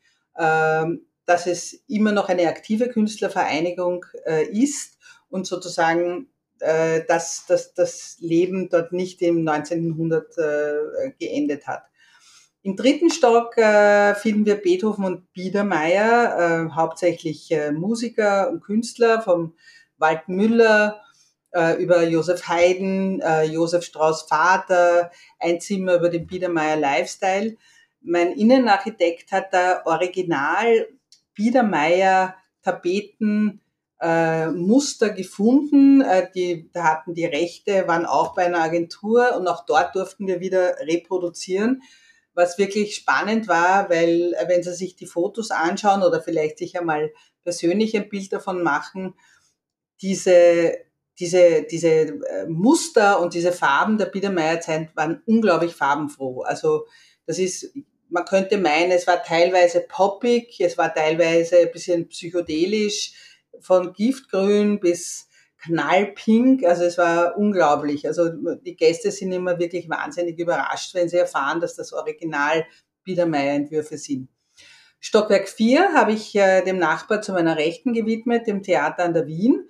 dass 1.27 1.45
es 1.45 1.83
immer 1.87 2.13
noch 2.13 2.29
eine 2.29 2.47
aktive 2.47 2.87
Künstlervereinigung 2.87 4.05
äh, 4.25 4.47
ist 4.47 4.97
und 5.29 5.45
sozusagen 5.45 6.29
äh, 6.59 7.03
dass, 7.05 7.45
dass 7.45 7.73
das 7.75 8.17
Leben 8.19 8.69
dort 8.69 8.93
nicht 8.93 9.21
im 9.21 9.43
19. 9.43 9.89
Jahrhundert 9.89 10.35
äh, 10.37 11.11
geendet 11.19 11.67
hat. 11.67 11.83
Im 12.63 12.75
dritten 12.75 13.11
Stock 13.11 13.53
finden 13.55 14.45
wir 14.45 14.55
Beethoven 14.55 15.05
und 15.05 15.31
Biedermeier, 15.31 16.69
hauptsächlich 16.75 17.55
Musiker 17.71 18.49
und 18.49 18.59
Künstler, 18.59 19.21
vom 19.21 19.53
Wald 19.97 20.27
Müller 20.27 21.01
über 21.79 22.03
Josef 22.03 22.49
Haydn, 22.49 23.21
Josef 23.49 23.85
Strauß 23.85 24.23
Vater, 24.23 25.11
ein 25.39 25.61
Zimmer 25.61 25.95
über 25.95 26.09
den 26.09 26.27
Biedermeier 26.27 26.75
Lifestyle. 26.75 27.55
Mein 28.01 28.33
Innenarchitekt 28.33 29.31
hat 29.31 29.53
da 29.53 29.81
original 29.85 30.87
Biedermeier 31.33 32.35
Tapeten 32.63 33.61
äh, 34.01 34.47
Muster 34.47 35.09
gefunden. 35.09 36.01
Äh, 36.01 36.29
die, 36.33 36.69
da 36.71 36.83
hatten 36.83 37.13
die 37.13 37.25
Rechte, 37.25 37.87
waren 37.87 38.05
auch 38.05 38.35
bei 38.35 38.45
einer 38.45 38.61
Agentur 38.61 39.35
und 39.37 39.47
auch 39.47 39.65
dort 39.65 39.95
durften 39.95 40.27
wir 40.27 40.39
wieder 40.39 40.77
reproduzieren. 40.79 41.81
Was 42.33 42.59
wirklich 42.59 42.95
spannend 42.95 43.47
war, 43.47 43.89
weil 43.89 44.33
äh, 44.33 44.47
wenn 44.47 44.63
Sie 44.63 44.73
sich 44.73 44.95
die 44.95 45.07
Fotos 45.07 45.51
anschauen 45.51 46.03
oder 46.03 46.21
vielleicht 46.21 46.59
sich 46.59 46.79
einmal 46.79 47.11
persönlich 47.43 47.95
ein 47.95 48.09
Bild 48.09 48.31
davon 48.31 48.61
machen, 48.61 49.15
diese, 50.01 50.75
diese, 51.19 51.63
diese 51.63 51.89
äh, 51.89 52.45
Muster 52.47 53.19
und 53.19 53.33
diese 53.33 53.51
Farben 53.51 53.97
der 53.97 54.05
Biedermeierzeit 54.05 54.95
waren 54.95 55.23
unglaublich 55.25 55.73
farbenfroh. 55.73 56.41
Also 56.43 56.85
das 57.27 57.37
ist, 57.37 57.71
man 58.09 58.25
könnte 58.25 58.57
meinen, 58.57 58.91
es 58.91 59.05
war 59.05 59.21
teilweise 59.21 59.81
poppig, 59.81 60.59
es 60.59 60.77
war 60.77 60.93
teilweise 60.93 61.59
ein 61.59 61.71
bisschen 61.71 62.07
psychedelisch, 62.07 63.13
von 63.59 63.93
Giftgrün 63.93 64.79
bis 64.79 65.27
knallpink. 65.63 66.63
Also 66.63 66.83
es 66.83 66.97
war 66.97 67.37
unglaublich. 67.37 68.07
Also 68.07 68.29
die 68.29 68.75
Gäste 68.75 69.11
sind 69.11 69.31
immer 69.31 69.59
wirklich 69.59 69.89
wahnsinnig 69.89 70.39
überrascht, 70.39 70.93
wenn 70.95 71.09
sie 71.09 71.17
erfahren, 71.17 71.59
dass 71.59 71.75
das 71.75 71.93
Original 71.93 72.65
Biedermeier-Entwürfe 73.03 73.97
sind. 73.97 74.29
Stockwerk 74.99 75.47
4 75.47 75.93
habe 75.93 76.13
ich 76.13 76.35
äh, 76.35 76.63
dem 76.63 76.77
Nachbar 76.79 77.21
zu 77.21 77.31
meiner 77.31 77.57
Rechten 77.57 77.93
gewidmet, 77.93 78.47
dem 78.47 78.63
Theater 78.63 79.03
an 79.03 79.13
der 79.13 79.27
Wien. 79.27 79.69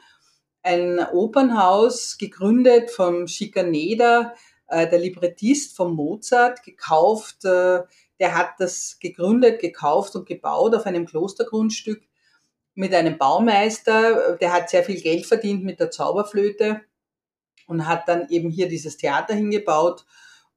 Ein 0.63 0.99
Opernhaus, 0.99 2.17
gegründet 2.17 2.89
vom 2.91 3.27
Schikaneder, 3.27 4.33
äh, 4.67 4.87
der 4.87 4.99
Librettist 4.99 5.75
von 5.75 5.93
Mozart, 5.93 6.63
gekauft. 6.63 7.45
Äh, 7.45 7.83
der 8.19 8.35
hat 8.35 8.51
das 8.59 8.97
gegründet, 8.99 9.59
gekauft 9.59 10.15
und 10.15 10.27
gebaut 10.27 10.75
auf 10.75 10.85
einem 10.85 11.05
Klostergrundstück 11.05 12.01
mit 12.73 12.93
einem 12.93 13.17
Baumeister, 13.17 14.37
der 14.37 14.53
hat 14.53 14.69
sehr 14.69 14.83
viel 14.83 15.01
Geld 15.01 15.25
verdient 15.25 15.63
mit 15.63 15.79
der 15.79 15.89
Zauberflöte 15.89 16.81
und 17.67 17.87
hat 17.87 18.07
dann 18.07 18.29
eben 18.29 18.51
hier 18.51 18.67
dieses 18.69 18.97
Theater 18.97 19.33
hingebaut 19.33 20.05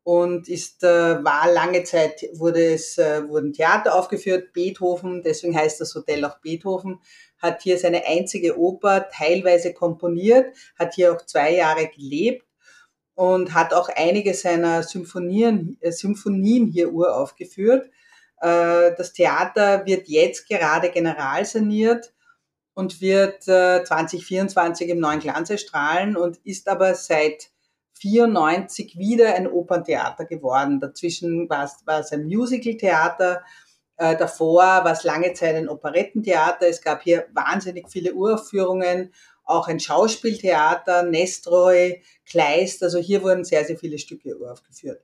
und 0.03 0.49
ist 0.49 0.83
äh, 0.85 1.25
war 1.25 1.51
lange 1.51 1.85
Zeit 1.85 2.27
wurde 2.35 2.75
es 2.75 2.97
wurden 2.99 3.53
Theater 3.53 3.95
aufgeführt 3.95 4.53
Beethoven 4.53 5.23
deswegen 5.23 5.57
heißt 5.57 5.81
das 5.81 5.95
Hotel 5.95 6.25
auch 6.25 6.39
Beethoven 6.39 7.01
hat 7.39 7.63
hier 7.63 7.79
seine 7.79 8.07
einzige 8.07 8.59
Oper 8.59 9.09
teilweise 9.11 9.75
komponiert 9.75 10.55
hat 10.79 10.95
hier 10.95 11.15
auch 11.15 11.25
zwei 11.27 11.55
Jahre 11.55 11.89
gelebt 11.89 12.50
und 13.21 13.53
hat 13.53 13.75
auch 13.75 13.91
einige 13.95 14.33
seiner 14.33 14.83
Symphonien 14.83 15.77
äh, 15.81 15.93
Symphonien 15.93 16.67
hier 16.67 16.91
uraufgeführt 16.91 17.91
äh, 18.41 18.95
das 18.97 19.13
Theater 19.13 19.85
wird 19.85 20.09
jetzt 20.09 20.49
gerade 20.49 20.89
generalsaniert 20.89 22.15
und 22.73 23.03
wird 23.03 23.43
2024 23.43 24.89
äh, 24.89 24.93
im 24.93 25.01
neuen 25.01 25.21
Glanz 25.21 25.51
erstrahlen 25.51 26.17
und 26.17 26.39
ist 26.45 26.67
aber 26.67 26.95
seit 26.95 27.51
94 27.99 28.97
wieder 28.97 29.35
ein 29.35 29.47
Operntheater 29.47 30.25
geworden. 30.25 30.81
Dazwischen 30.81 31.51
war 31.51 31.65
es, 31.65 31.77
war 31.85 32.01
es 32.01 32.13
ein 32.13 32.25
Musicaltheater, 32.25 33.43
äh, 33.99 34.17
davor 34.17 34.63
war 34.63 34.93
es 34.93 35.05
lange 35.05 35.35
Zeit 35.35 35.57
ein 35.57 35.69
Operettentheater. 35.69 36.67
Es 36.67 36.81
gab 36.81 37.03
hier 37.03 37.27
wahnsinnig 37.35 37.91
viele 37.91 38.15
Uraufführungen, 38.15 39.13
auch 39.51 39.69
ein 39.69 39.81
Schauspieltheater, 39.81 41.03
Nestroy, 41.03 42.03
Kleist. 42.27 42.83
Also 42.83 42.99
hier 42.99 43.23
wurden 43.23 43.45
sehr, 43.45 43.65
sehr 43.65 43.79
viele 43.79 43.99
Stücke 43.99 44.39
uraufgeführt. 44.39 45.03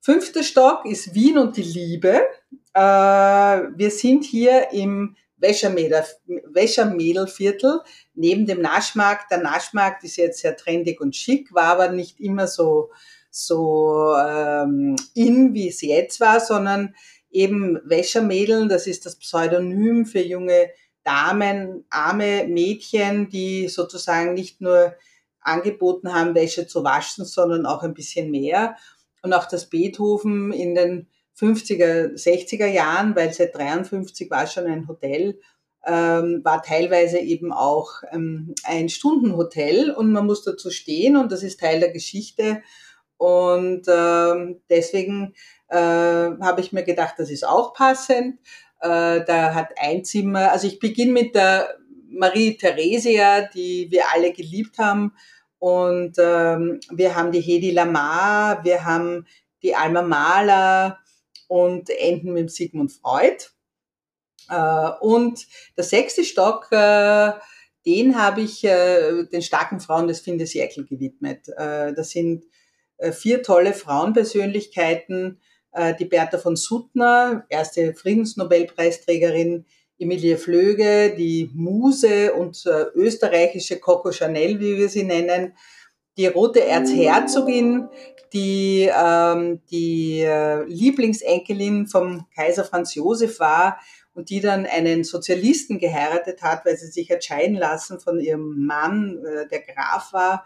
Fünfter 0.00 0.42
Stock 0.42 0.84
ist 0.86 1.14
Wien 1.14 1.38
und 1.38 1.56
die 1.56 1.62
Liebe. 1.62 2.26
Äh, 2.72 2.80
wir 2.80 3.90
sind 3.90 4.24
hier 4.24 4.72
im 4.72 5.16
Wäschermädelviertel 5.36 7.80
neben 8.14 8.46
dem 8.46 8.60
Naschmarkt. 8.60 9.30
Der 9.30 9.38
Naschmarkt 9.38 10.02
ist 10.04 10.16
jetzt 10.16 10.40
sehr 10.40 10.56
trendig 10.56 11.00
und 11.00 11.14
schick, 11.14 11.54
war 11.54 11.66
aber 11.66 11.90
nicht 11.90 12.18
immer 12.20 12.46
so, 12.46 12.90
so 13.30 14.14
ähm, 14.16 14.96
in, 15.14 15.54
wie 15.54 15.68
es 15.68 15.82
jetzt 15.82 16.20
war, 16.20 16.40
sondern 16.40 16.94
eben 17.30 17.78
Wäschermädeln, 17.84 18.68
das 18.68 18.86
ist 18.86 19.06
das 19.06 19.16
Pseudonym 19.16 20.06
für 20.06 20.22
junge 20.22 20.70
Damen, 21.04 21.84
arme 21.90 22.46
Mädchen, 22.48 23.28
die 23.28 23.68
sozusagen 23.68 24.34
nicht 24.34 24.60
nur 24.60 24.94
angeboten 25.40 26.12
haben, 26.12 26.34
Wäsche 26.34 26.66
zu 26.66 26.84
waschen, 26.84 27.24
sondern 27.24 27.66
auch 27.66 27.82
ein 27.82 27.94
bisschen 27.94 28.30
mehr 28.30 28.76
und 29.22 29.32
auch 29.32 29.46
das 29.46 29.68
Beethoven 29.68 30.52
in 30.52 30.74
den 30.74 31.08
50er, 31.38 32.14
60er 32.14 32.66
Jahren, 32.66 33.14
weil 33.14 33.32
seit 33.32 33.54
53 33.54 34.30
war 34.30 34.46
schon 34.46 34.66
ein 34.66 34.88
Hotel, 34.88 35.38
ähm, 35.86 36.40
war 36.44 36.62
teilweise 36.62 37.18
eben 37.18 37.52
auch 37.52 38.02
ähm, 38.10 38.54
ein 38.64 38.88
Stundenhotel 38.88 39.92
und 39.92 40.12
man 40.12 40.26
muss 40.26 40.42
dazu 40.44 40.70
stehen 40.70 41.16
und 41.16 41.30
das 41.30 41.42
ist 41.42 41.60
Teil 41.60 41.80
der 41.80 41.92
Geschichte. 41.92 42.62
Und 43.16 43.86
ähm, 43.88 44.60
deswegen 44.70 45.34
äh, 45.68 45.76
habe 45.76 46.60
ich 46.60 46.72
mir 46.72 46.84
gedacht, 46.84 47.14
das 47.18 47.30
ist 47.30 47.46
auch 47.46 47.72
passend. 47.72 48.38
Äh, 48.80 49.24
da 49.24 49.54
hat 49.54 49.70
ein 49.76 50.04
Zimmer, 50.04 50.52
also 50.52 50.66
ich 50.66 50.78
beginne 50.78 51.12
mit 51.12 51.34
der 51.34 51.76
Marie 52.10 52.56
Theresia, 52.56 53.42
die 53.42 53.88
wir 53.90 54.04
alle 54.12 54.32
geliebt 54.32 54.78
haben. 54.78 55.12
Und 55.58 56.16
ähm, 56.18 56.80
wir 56.90 57.16
haben 57.16 57.32
die 57.32 57.40
Hedi 57.40 57.72
Lamar, 57.72 58.64
wir 58.64 58.84
haben 58.84 59.26
die 59.62 59.74
Alma 59.74 60.02
Mahler 60.02 60.98
und 61.48 61.90
enden 61.90 62.32
mit 62.32 62.50
Sigmund 62.52 62.92
Freud. 62.92 63.44
Äh, 64.48 64.90
und 65.00 65.46
der 65.76 65.84
sechste 65.84 66.24
Stock, 66.24 66.68
äh, 66.70 67.32
den 67.86 68.16
habe 68.20 68.42
ich 68.42 68.64
äh, 68.64 69.24
den 69.24 69.42
starken 69.42 69.80
Frauen 69.80 70.06
des 70.08 70.20
Findes 70.20 70.54
Jäckel 70.54 70.86
gewidmet. 70.86 71.48
Äh, 71.56 71.94
das 71.94 72.10
sind 72.10 72.44
äh, 72.98 73.12
vier 73.12 73.42
tolle 73.42 73.72
Frauenpersönlichkeiten. 73.72 75.40
Äh, 75.72 75.94
die 75.94 76.04
Bertha 76.06 76.38
von 76.38 76.56
Suttner, 76.56 77.44
erste 77.48 77.94
Friedensnobelpreisträgerin, 77.94 79.66
Emilie 79.98 80.38
Flöge, 80.38 81.14
die 81.16 81.50
Muse 81.54 82.32
und 82.32 82.64
äh, 82.66 82.84
österreichische 82.94 83.78
Coco 83.78 84.12
Chanel, 84.12 84.60
wie 84.60 84.78
wir 84.78 84.88
sie 84.88 85.02
nennen, 85.02 85.54
die 86.16 86.26
rote 86.26 86.64
Erzherzogin, 86.64 87.88
die 88.32 88.90
ähm, 88.94 89.60
die 89.70 90.20
äh, 90.20 90.64
Lieblingsenkelin 90.64 91.86
vom 91.86 92.26
Kaiser 92.34 92.64
Franz 92.64 92.94
Josef 92.94 93.40
war 93.40 93.78
und 94.14 94.30
die 94.30 94.40
dann 94.40 94.66
einen 94.66 95.04
Sozialisten 95.04 95.78
geheiratet 95.78 96.42
hat, 96.42 96.66
weil 96.66 96.76
sie 96.76 96.88
sich 96.88 97.10
entscheiden 97.10 97.56
lassen 97.56 98.00
von 98.00 98.20
ihrem 98.20 98.66
Mann, 98.66 99.24
äh, 99.24 99.48
der 99.48 99.60
Graf 99.60 100.12
war, 100.12 100.44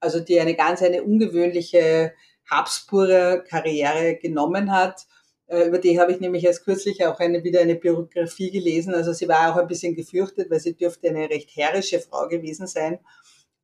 also 0.00 0.20
die 0.20 0.38
eine 0.38 0.54
ganz 0.54 0.82
eine 0.82 1.02
ungewöhnliche 1.02 2.12
Habsburger 2.50 3.40
Karriere 3.40 4.16
genommen 4.16 4.72
hat. 4.72 5.06
Äh, 5.48 5.68
über 5.68 5.78
die 5.78 6.00
habe 6.00 6.12
ich 6.12 6.20
nämlich 6.20 6.44
erst 6.44 6.64
kürzlich 6.64 7.04
auch 7.06 7.18
eine, 7.20 7.44
wieder 7.44 7.60
eine 7.60 7.76
Biografie 7.76 8.50
gelesen. 8.50 8.94
Also 8.94 9.12
sie 9.12 9.28
war 9.28 9.52
auch 9.52 9.56
ein 9.56 9.68
bisschen 9.68 9.94
gefürchtet, 9.94 10.50
weil 10.50 10.60
sie 10.60 10.76
dürfte 10.76 11.08
eine 11.08 11.28
recht 11.30 11.50
herrische 11.54 12.00
Frau 12.00 12.28
gewesen 12.28 12.66
sein, 12.66 12.98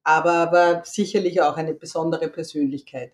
aber, 0.04 0.32
aber 0.32 0.82
sicherlich 0.84 1.40
auch 1.40 1.56
eine 1.56 1.74
besondere 1.74 2.28
Persönlichkeit. 2.28 3.12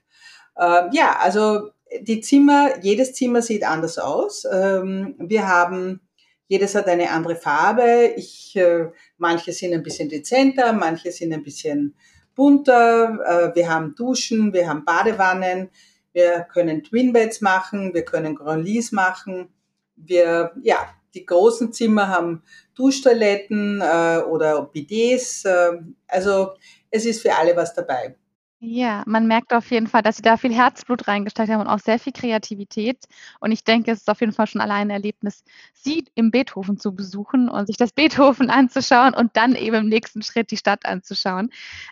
Ähm, 0.59 0.91
ja, 0.93 1.19
also 1.21 1.71
die 2.01 2.21
Zimmer, 2.21 2.79
jedes 2.83 3.15
Zimmer 3.15 3.43
sieht 3.43 3.65
anders 3.65 3.99
aus. 3.99 4.45
Ähm, 4.51 5.15
wir 5.19 5.49
haben, 5.49 6.01
jedes 6.49 6.75
hat 6.75 6.87
eine 6.87 7.11
andere 7.11 7.37
Farbe. 7.37 8.13
Ich, 8.17 8.57
äh, 8.57 8.89
manche 9.17 9.53
sind 9.53 9.73
ein 9.73 9.83
bisschen 9.83 10.09
dezenter, 10.09 10.73
manche 10.73 11.13
sind 11.13 11.33
ein 11.33 11.43
bisschen 11.43 11.95
bunter. 12.39 13.19
Äh, 13.27 13.57
wir 13.57 13.69
haben 13.69 13.97
Duschen, 13.97 14.53
wir 14.53 14.69
haben 14.69 14.85
Badewannen, 14.85 15.71
wir 16.13 16.47
können 16.53 16.85
Twinbeds 16.85 17.41
machen, 17.41 17.93
wir 17.93 18.05
können 18.05 18.37
Grand 18.37 18.65
Lits 18.65 18.93
machen. 18.93 19.49
Wir, 19.97 20.53
ja, 20.63 20.89
die 21.15 21.27
großen 21.27 21.73
Zimmer 21.73 22.09
haben 22.09 22.45
Duschtoiletten 22.77 23.81
äh, 23.81 24.21
oder 24.21 24.63
Bidets. 24.63 25.45
Äh, 25.45 25.81
also 26.07 26.53
es 26.91 27.05
ist 27.05 27.23
für 27.23 27.35
alle 27.35 27.57
was 27.57 27.75
dabei. 27.75 28.15
Ja, 28.61 29.05
man 29.07 29.29
merkt 29.29 29.53
auf 29.53 29.71
jeden 29.71 29.87
Fall, 29.87 30.03
dass 30.03 30.17
Sie 30.17 30.23
da 30.23 30.37
viel 30.37 30.53
Herzblut 30.53 31.07
reingesteckt 31.07 31.49
haben 31.49 31.61
und 31.61 31.69
auch 31.69 31.79
sehr 31.79 32.01
viel 32.01 32.13
Kreativität. 32.13 33.05
Und 33.39 33.53
ich 33.53 33.63
denke, 33.63 33.93
es 33.93 34.01
ist 34.01 34.11
auf 34.11 34.21
jeden 34.21 34.33
Fall 34.33 34.49
schon 34.49 34.61
allein 34.61 34.89
ein 34.89 34.91
Erlebnis, 34.91 35.45
Sie 35.75 36.05
im 36.17 36.33
Beethoven 36.33 36.77
zu 36.77 36.93
besuchen 36.93 37.49
und 37.49 37.67
sich 37.69 37.77
das 37.77 37.93
Beethoven 37.93 38.51
anzuschauen 38.51 39.15
und 39.15 39.37
dann 39.37 39.55
eben 39.55 39.77
im 39.77 39.89
nächsten 39.89 40.23
Schritt 40.23 40.51
die 40.51 40.57
Stadt 40.57 40.87
anzuschauen. 40.87 41.51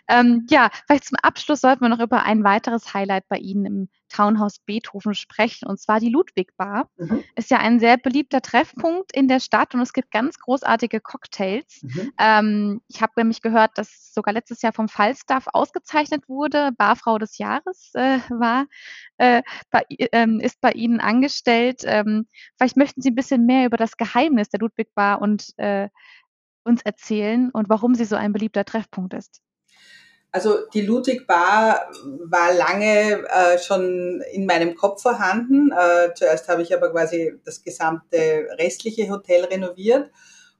Ähm, 0.09 0.45
ja, 0.49 0.69
vielleicht 0.85 1.05
zum 1.05 1.17
Abschluss 1.21 1.61
sollten 1.61 1.81
wir 1.85 1.89
noch 1.89 2.01
über 2.01 2.23
ein 2.23 2.43
weiteres 2.43 2.93
Highlight 2.93 3.29
bei 3.29 3.37
Ihnen 3.37 3.65
im 3.65 3.89
Townhouse 4.09 4.59
Beethoven 4.59 5.13
sprechen, 5.13 5.67
und 5.67 5.79
zwar 5.79 5.99
die 5.99 6.09
Ludwig 6.09 6.55
Bar. 6.57 6.89
Mhm. 6.97 7.23
Ist 7.35 7.51
ja 7.51 7.59
ein 7.59 7.79
sehr 7.79 7.97
beliebter 7.97 8.41
Treffpunkt 8.41 9.11
in 9.13 9.27
der 9.27 9.39
Stadt 9.39 9.73
und 9.73 9.81
es 9.81 9.93
gibt 9.93 10.11
ganz 10.11 10.39
großartige 10.39 10.99
Cocktails. 10.99 11.83
Mhm. 11.83 12.11
Ähm, 12.17 12.81
ich 12.87 13.01
habe 13.01 13.13
nämlich 13.17 13.41
gehört, 13.41 13.77
dass 13.77 14.13
sogar 14.13 14.33
letztes 14.33 14.61
Jahr 14.61 14.73
vom 14.73 14.89
Falstaff 14.89 15.47
ausgezeichnet 15.53 16.27
wurde. 16.27 16.71
Barfrau 16.77 17.17
des 17.17 17.37
Jahres 17.37 17.91
äh, 17.93 18.19
war, 18.29 18.65
äh, 19.17 19.43
bei, 19.71 19.83
ähm, 20.11 20.39
ist 20.39 20.61
bei 20.61 20.71
Ihnen 20.71 20.99
angestellt. 20.99 21.81
Ähm, 21.85 22.27
vielleicht 22.57 22.77
möchten 22.77 23.01
Sie 23.01 23.11
ein 23.11 23.15
bisschen 23.15 23.45
mehr 23.45 23.65
über 23.65 23.77
das 23.77 23.97
Geheimnis 23.97 24.49
der 24.49 24.59
Ludwig 24.59 24.93
Bar 24.95 25.21
und 25.21 25.53
äh, 25.57 25.89
uns 26.67 26.81
erzählen 26.83 27.49
und 27.49 27.69
warum 27.69 27.95
sie 27.95 28.05
so 28.05 28.15
ein 28.15 28.33
beliebter 28.33 28.65
Treffpunkt 28.65 29.13
ist. 29.13 29.41
Also 30.31 30.57
die 30.73 30.81
Ludwig 30.81 31.25
Bar 31.25 31.89
war 32.25 32.53
lange 32.53 33.25
äh, 33.27 33.57
schon 33.59 34.21
in 34.33 34.45
meinem 34.45 34.75
Kopf 34.75 35.01
vorhanden. 35.01 35.71
Äh, 35.71 36.13
zuerst 36.15 36.47
habe 36.49 36.61
ich 36.61 36.75
aber 36.75 36.91
quasi 36.91 37.33
das 37.45 37.63
gesamte 37.63 38.47
restliche 38.59 39.09
Hotel 39.09 39.45
renoviert. 39.45 40.11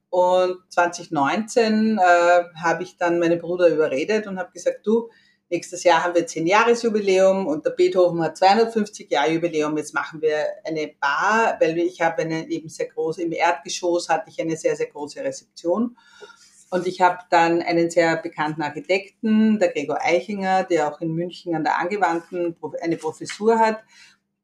Und 0.10 0.60
2019 0.70 1.98
äh, 1.98 2.44
habe 2.62 2.84
ich 2.84 2.98
dann 2.98 3.20
meinen 3.20 3.40
Bruder 3.40 3.68
überredet 3.68 4.26
und 4.26 4.40
habe 4.40 4.52
gesagt, 4.54 4.88
du, 4.88 5.10
nächstes 5.50 5.84
Jahr 5.84 6.04
haben 6.04 6.16
wir 6.16 6.26
10 6.26 6.48
Jahresjubiläum 6.48 7.46
und 7.46 7.66
der 7.66 7.72
Beethoven 7.72 8.22
hat 8.22 8.38
250 8.38 9.12
Jahre 9.12 9.32
Jubiläum. 9.32 9.78
Jetzt 9.78 9.94
machen 9.94 10.22
wir 10.22 10.46
eine 10.64 10.94
Bar, 11.00 11.58
weil 11.60 11.78
ich 11.78 12.02
habe 12.02 12.22
eine 12.22 12.50
eben 12.50 12.70
sehr 12.70 12.88
große, 12.88 13.22
im 13.22 13.32
Erdgeschoss 13.32 14.10
hatte 14.10 14.30
ich 14.30 14.40
eine 14.40 14.56
sehr, 14.56 14.76
sehr 14.76 14.88
große 14.88 15.20
Rezeption. 15.22 15.98
Und 16.70 16.86
ich 16.86 17.02
habe 17.02 17.20
dann 17.30 17.62
einen 17.62 17.90
sehr 17.90 18.18
bekannten 18.18 18.62
Architekten, 18.62 19.58
der 19.60 19.70
Gregor 19.70 20.00
Eichinger, 20.02 20.64
der 20.64 20.92
auch 20.92 21.00
in 21.00 21.14
München 21.14 21.56
an 21.56 21.64
der 21.64 21.80
Angewandten 21.80 22.56
eine 22.82 22.98
Professur 22.98 23.58
hat. 23.58 23.84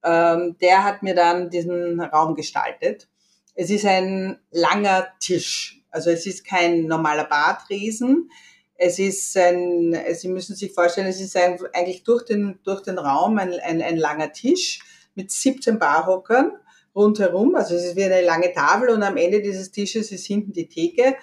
Ähm, 0.03 0.55
der 0.61 0.83
hat 0.83 1.03
mir 1.03 1.15
dann 1.15 1.49
diesen 1.49 1.99
Raum 1.99 2.35
gestaltet. 2.35 3.09
Es 3.55 3.69
ist 3.69 3.85
ein 3.85 4.39
langer 4.51 5.07
Tisch. 5.19 5.81
Also 5.91 6.09
es 6.09 6.25
ist 6.25 6.45
kein 6.45 6.87
normaler 6.87 7.25
Badriesen. 7.25 8.29
Es 8.75 8.99
ist 8.99 9.37
ein, 9.37 9.95
Sie 10.13 10.29
müssen 10.29 10.55
sich 10.55 10.73
vorstellen, 10.73 11.07
es 11.07 11.21
ist 11.21 11.37
ein, 11.37 11.59
eigentlich 11.73 12.03
durch 12.03 12.23
den, 12.25 12.59
durch 12.63 12.81
den 12.81 12.97
Raum 12.97 13.37
ein, 13.37 13.53
ein, 13.59 13.81
ein 13.81 13.97
langer 13.97 14.31
Tisch 14.31 14.79
mit 15.13 15.29
17 15.29 15.77
Barhockern 15.77 16.51
rundherum. 16.95 17.55
Also 17.55 17.75
es 17.75 17.85
ist 17.85 17.95
wie 17.95 18.03
eine 18.03 18.21
lange 18.21 18.51
Tafel 18.53 18.89
und 18.89 19.03
am 19.03 19.17
Ende 19.17 19.41
dieses 19.41 19.71
Tisches 19.71 20.11
ist 20.11 20.25
hinten 20.25 20.53
die 20.53 20.67
Theke 20.67 21.15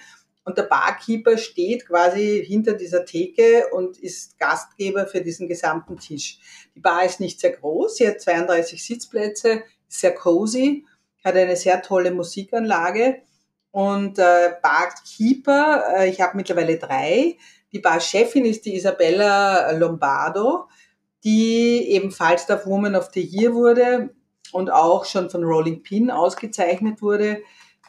und 0.43 0.57
der 0.57 0.63
Barkeeper 0.63 1.37
steht 1.37 1.87
quasi 1.87 2.43
hinter 2.45 2.73
dieser 2.73 3.05
Theke 3.05 3.67
und 3.71 3.97
ist 3.97 4.39
Gastgeber 4.39 5.05
für 5.05 5.21
diesen 5.21 5.47
gesamten 5.47 5.97
Tisch. 5.97 6.39
Die 6.75 6.79
Bar 6.79 7.05
ist 7.05 7.19
nicht 7.19 7.39
sehr 7.39 7.51
groß, 7.51 7.97
sie 7.97 8.07
hat 8.07 8.21
32 8.21 8.83
Sitzplätze, 8.83 9.63
sehr 9.87 10.15
cozy, 10.15 10.85
hat 11.23 11.35
eine 11.35 11.55
sehr 11.55 11.81
tolle 11.81 12.11
Musikanlage 12.11 13.21
und 13.71 14.19
äh, 14.19 14.55
Barkeeper, 14.61 15.83
äh, 15.97 16.09
ich 16.09 16.19
habe 16.19 16.37
mittlerweile 16.37 16.77
drei. 16.77 17.37
Die 17.71 17.79
Barchefin 17.79 18.45
ist 18.45 18.65
die 18.65 18.75
Isabella 18.75 19.71
Lombardo, 19.71 20.67
die 21.23 21.89
ebenfalls 21.89 22.47
der 22.47 22.65
Woman 22.65 22.95
of 22.95 23.09
the 23.13 23.21
Year 23.21 23.53
wurde 23.53 24.09
und 24.51 24.69
auch 24.69 25.05
schon 25.05 25.29
von 25.29 25.43
Rolling 25.43 25.83
Pin 25.83 26.11
ausgezeichnet 26.11 27.01
wurde, 27.01 27.41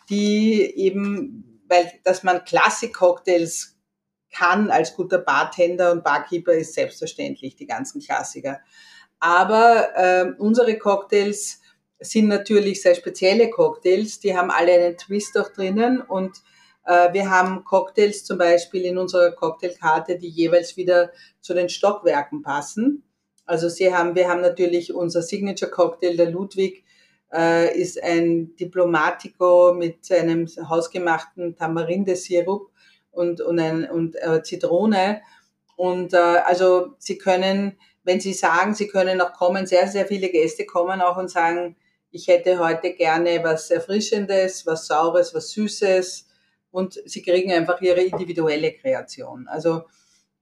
die 0.09 0.63
eben 0.77 1.52
weil 1.73 1.91
dass 2.05 2.23
man 2.23 2.45
Klassik-Cocktails 2.45 3.77
kann 4.31 4.71
als 4.71 4.95
guter 4.95 5.19
Bartender 5.19 5.93
und 5.93 6.05
Barkeeper 6.05 6.53
ist 6.53 6.75
selbstverständlich, 6.75 7.57
die 7.57 7.67
ganzen 7.67 8.01
Klassiker. 8.01 8.61
Aber 9.21 9.89
äh, 9.97 10.33
unsere 10.39 10.79
Cocktails 10.79 11.61
sind 12.01 12.29
natürlich 12.29 12.83
sehr 12.83 12.95
spezielle 12.95 13.51
Cocktails, 13.51 14.21
die 14.21 14.37
haben 14.37 14.51
alle 14.51 14.73
einen 14.73 14.97
Twist 14.97 15.39
auch 15.39 15.51
drinnen 15.51 16.01
und 16.01 16.43
äh, 16.85 17.13
wir 17.13 17.31
haben 17.31 17.65
Cocktails 17.65 18.25
zum 18.25 18.39
Beispiel 18.39 18.85
in 18.85 18.99
unserer 18.99 19.33
Cocktailkarte, 19.33 20.19
die 20.19 20.29
jeweils 20.29 20.77
wieder 20.77 21.13
zu 21.41 21.55
den 21.55 21.69
Stockwerken 21.69 22.43
passen. 22.43 23.05
Also 23.45 23.69
sie 23.69 23.95
haben, 23.95 24.15
wir 24.15 24.29
haben 24.29 24.41
natürlich 24.41 24.93
unser 24.95 25.23
Signature 25.23 25.71
Cocktail, 25.71 26.17
der 26.17 26.31
Ludwig, 26.31 26.85
äh, 27.33 27.79
ist 27.79 28.03
ein 28.03 28.55
Diplomatico 28.57 29.75
mit 29.75 30.11
einem 30.13 30.47
hausgemachten 30.47 31.57
Tamarindesirup 31.57 32.71
und, 33.11 33.41
und, 33.41 33.59
ein, 33.59 33.91
und 33.91 34.17
äh, 34.17 34.43
Zitrone. 34.43 35.23
Und 35.77 36.13
äh, 36.15 36.17
also 36.17 36.95
Sie 36.99 37.19
können, 37.19 37.79
wenn 38.05 38.21
Sie 38.21 38.33
sagen, 38.33 38.75
Sie 38.75 38.89
können 38.89 39.21
auch 39.21 39.33
kommen, 39.33 39.67
sehr, 39.67 39.89
sehr 39.89 40.07
viele 40.07 40.29
Gäste 40.29 40.67
kommen 40.67 41.01
auch 41.01 41.17
und 41.17 41.31
sagen, 41.31 41.77
ich 42.11 42.29
hätte 42.29 42.59
heute 42.59 42.93
gerne 42.93 43.43
was 43.43 43.71
Erfrischendes, 43.71 44.67
was 44.67 44.87
Saures, 44.87 45.35
was 45.35 45.51
Süßes. 45.51 46.29
Und 46.71 47.01
Sie 47.07 47.23
kriegen 47.23 47.53
einfach 47.53 47.81
Ihre 47.81 48.03
individuelle 48.03 48.73
Kreation. 48.73 49.49
Also 49.49 49.85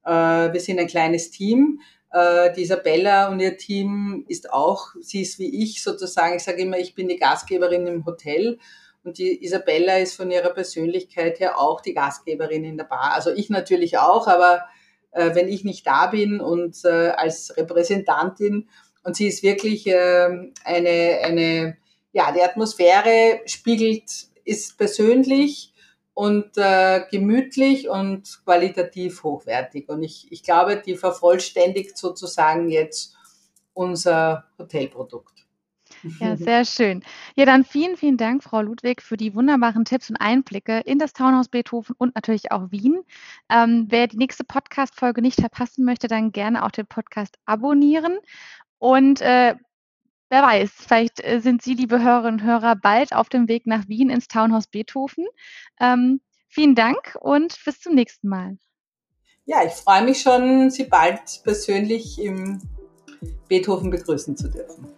äh, 0.05 0.53
wir 0.53 0.61
sind 0.61 0.81
ein 0.81 0.89
kleines 0.89 1.31
Team 1.31 1.81
äh, 2.13 2.53
die 2.53 2.63
Isabella 2.63 3.29
und 3.29 3.41
ihr 3.41 3.57
Team 3.57 4.25
ist 4.29 4.53
auch, 4.53 4.89
sie 5.01 5.23
ist 5.23 5.39
wie 5.39 5.63
ich 5.63 5.83
sozusagen, 5.83 6.37
ich 6.37 6.43
sage 6.43 6.63
immer, 6.63 6.79
ich 6.79 6.95
bin 6.95 7.09
die 7.09 7.17
Gastgeberin 7.17 7.87
im 7.87 8.05
Hotel 8.05 8.59
und 9.05 9.19
die 9.19 9.45
Isabella 9.45 9.99
ist 9.99 10.17
von 10.17 10.31
ihrer 10.31 10.51
Persönlichkeit 10.51 11.41
her 11.41 11.59
auch 11.59 11.81
die 11.81 11.95
Gastgeberin 11.95 12.65
in 12.65 12.77
der 12.77 12.85
Bar. 12.85 13.13
Also 13.15 13.31
ich 13.31 13.49
natürlich 13.49 13.99
auch, 13.99 14.27
aber 14.27 14.65
äh, 15.13 15.35
wenn 15.35 15.49
ich 15.49 15.65
nicht 15.65 15.87
da 15.87 16.09
bin 16.09 16.41
und 16.41 16.85
äh, 16.85 17.11
als 17.11 17.57
Repräsentantin 17.57 18.69
und 19.03 19.17
sie 19.17 19.29
ist 19.29 19.43
wirklich 19.43 19.87
äh, 19.87 20.51
eine, 20.65 21.19
eine, 21.23 21.77
ja, 22.13 22.33
die 22.33 22.43
Atmosphäre 22.43 23.41
spiegelt, 23.47 24.11
ist 24.45 24.77
persönlich, 24.77 25.70
und 26.21 26.59
äh, 26.59 27.07
gemütlich 27.11 27.89
und 27.89 28.43
qualitativ 28.45 29.23
hochwertig. 29.23 29.89
Und 29.89 30.03
ich, 30.03 30.31
ich 30.31 30.43
glaube, 30.43 30.77
die 30.77 30.95
vervollständigt 30.95 31.97
sozusagen 31.97 32.69
jetzt 32.69 33.17
unser 33.73 34.45
Hotelprodukt. 34.59 35.47
Ja, 36.21 36.37
sehr 36.37 36.67
schön. 36.67 37.03
Ja, 37.37 37.47
dann 37.47 37.65
vielen, 37.65 37.97
vielen 37.97 38.19
Dank, 38.19 38.45
Frau 38.45 38.61
Ludwig, 38.61 39.01
für 39.01 39.17
die 39.17 39.35
wunderbaren 39.35 39.87
Tipps 39.87 40.11
und 40.11 40.17
Einblicke 40.17 40.81
in 40.81 40.99
das 40.99 41.15
Townhaus 41.15 41.49
Beethoven 41.49 41.95
und 41.97 42.15
natürlich 42.15 42.53
auch 42.53 42.71
Wien. 42.71 43.01
Ähm, 43.49 43.87
wer 43.89 44.07
die 44.07 44.19
nächste 44.19 44.45
Podcast-Folge 44.45 45.23
nicht 45.23 45.41
verpassen 45.41 45.87
möchte, 45.87 46.07
dann 46.07 46.33
gerne 46.33 46.67
auch 46.67 46.71
den 46.71 46.87
Podcast 46.87 47.39
abonnieren. 47.47 48.19
Und 48.79 49.23
äh, 49.23 49.55
wer 50.31 50.43
weiß, 50.43 50.71
vielleicht 50.73 51.23
äh, 51.23 51.41
sind 51.41 51.63
Sie, 51.63 51.75
liebe 51.75 52.03
Hörerinnen 52.03 52.41
und 52.41 52.47
Hörer, 52.47 52.77
bald 52.77 53.13
auf 53.13 53.29
dem 53.29 53.49
Weg 53.49 53.67
nach 53.67 53.87
Wien 53.89 54.09
ins 54.09 54.29
Townhaus 54.29 54.67
Beethoven. 54.67 55.27
Ähm, 55.79 56.21
vielen 56.49 56.75
Dank 56.75 57.19
und 57.21 57.59
bis 57.65 57.81
zum 57.81 57.95
nächsten 57.95 58.29
Mal. 58.29 58.57
Ja, 59.45 59.65
ich 59.65 59.73
freue 59.73 60.05
mich 60.05 60.23
schon, 60.23 60.71
Sie 60.71 60.85
bald 60.85 61.43
persönlich 61.43 62.19
im 62.21 62.61
Beethoven 63.49 63.91
begrüßen 63.91 64.37
zu 64.37 64.49
dürfen. 64.49 64.89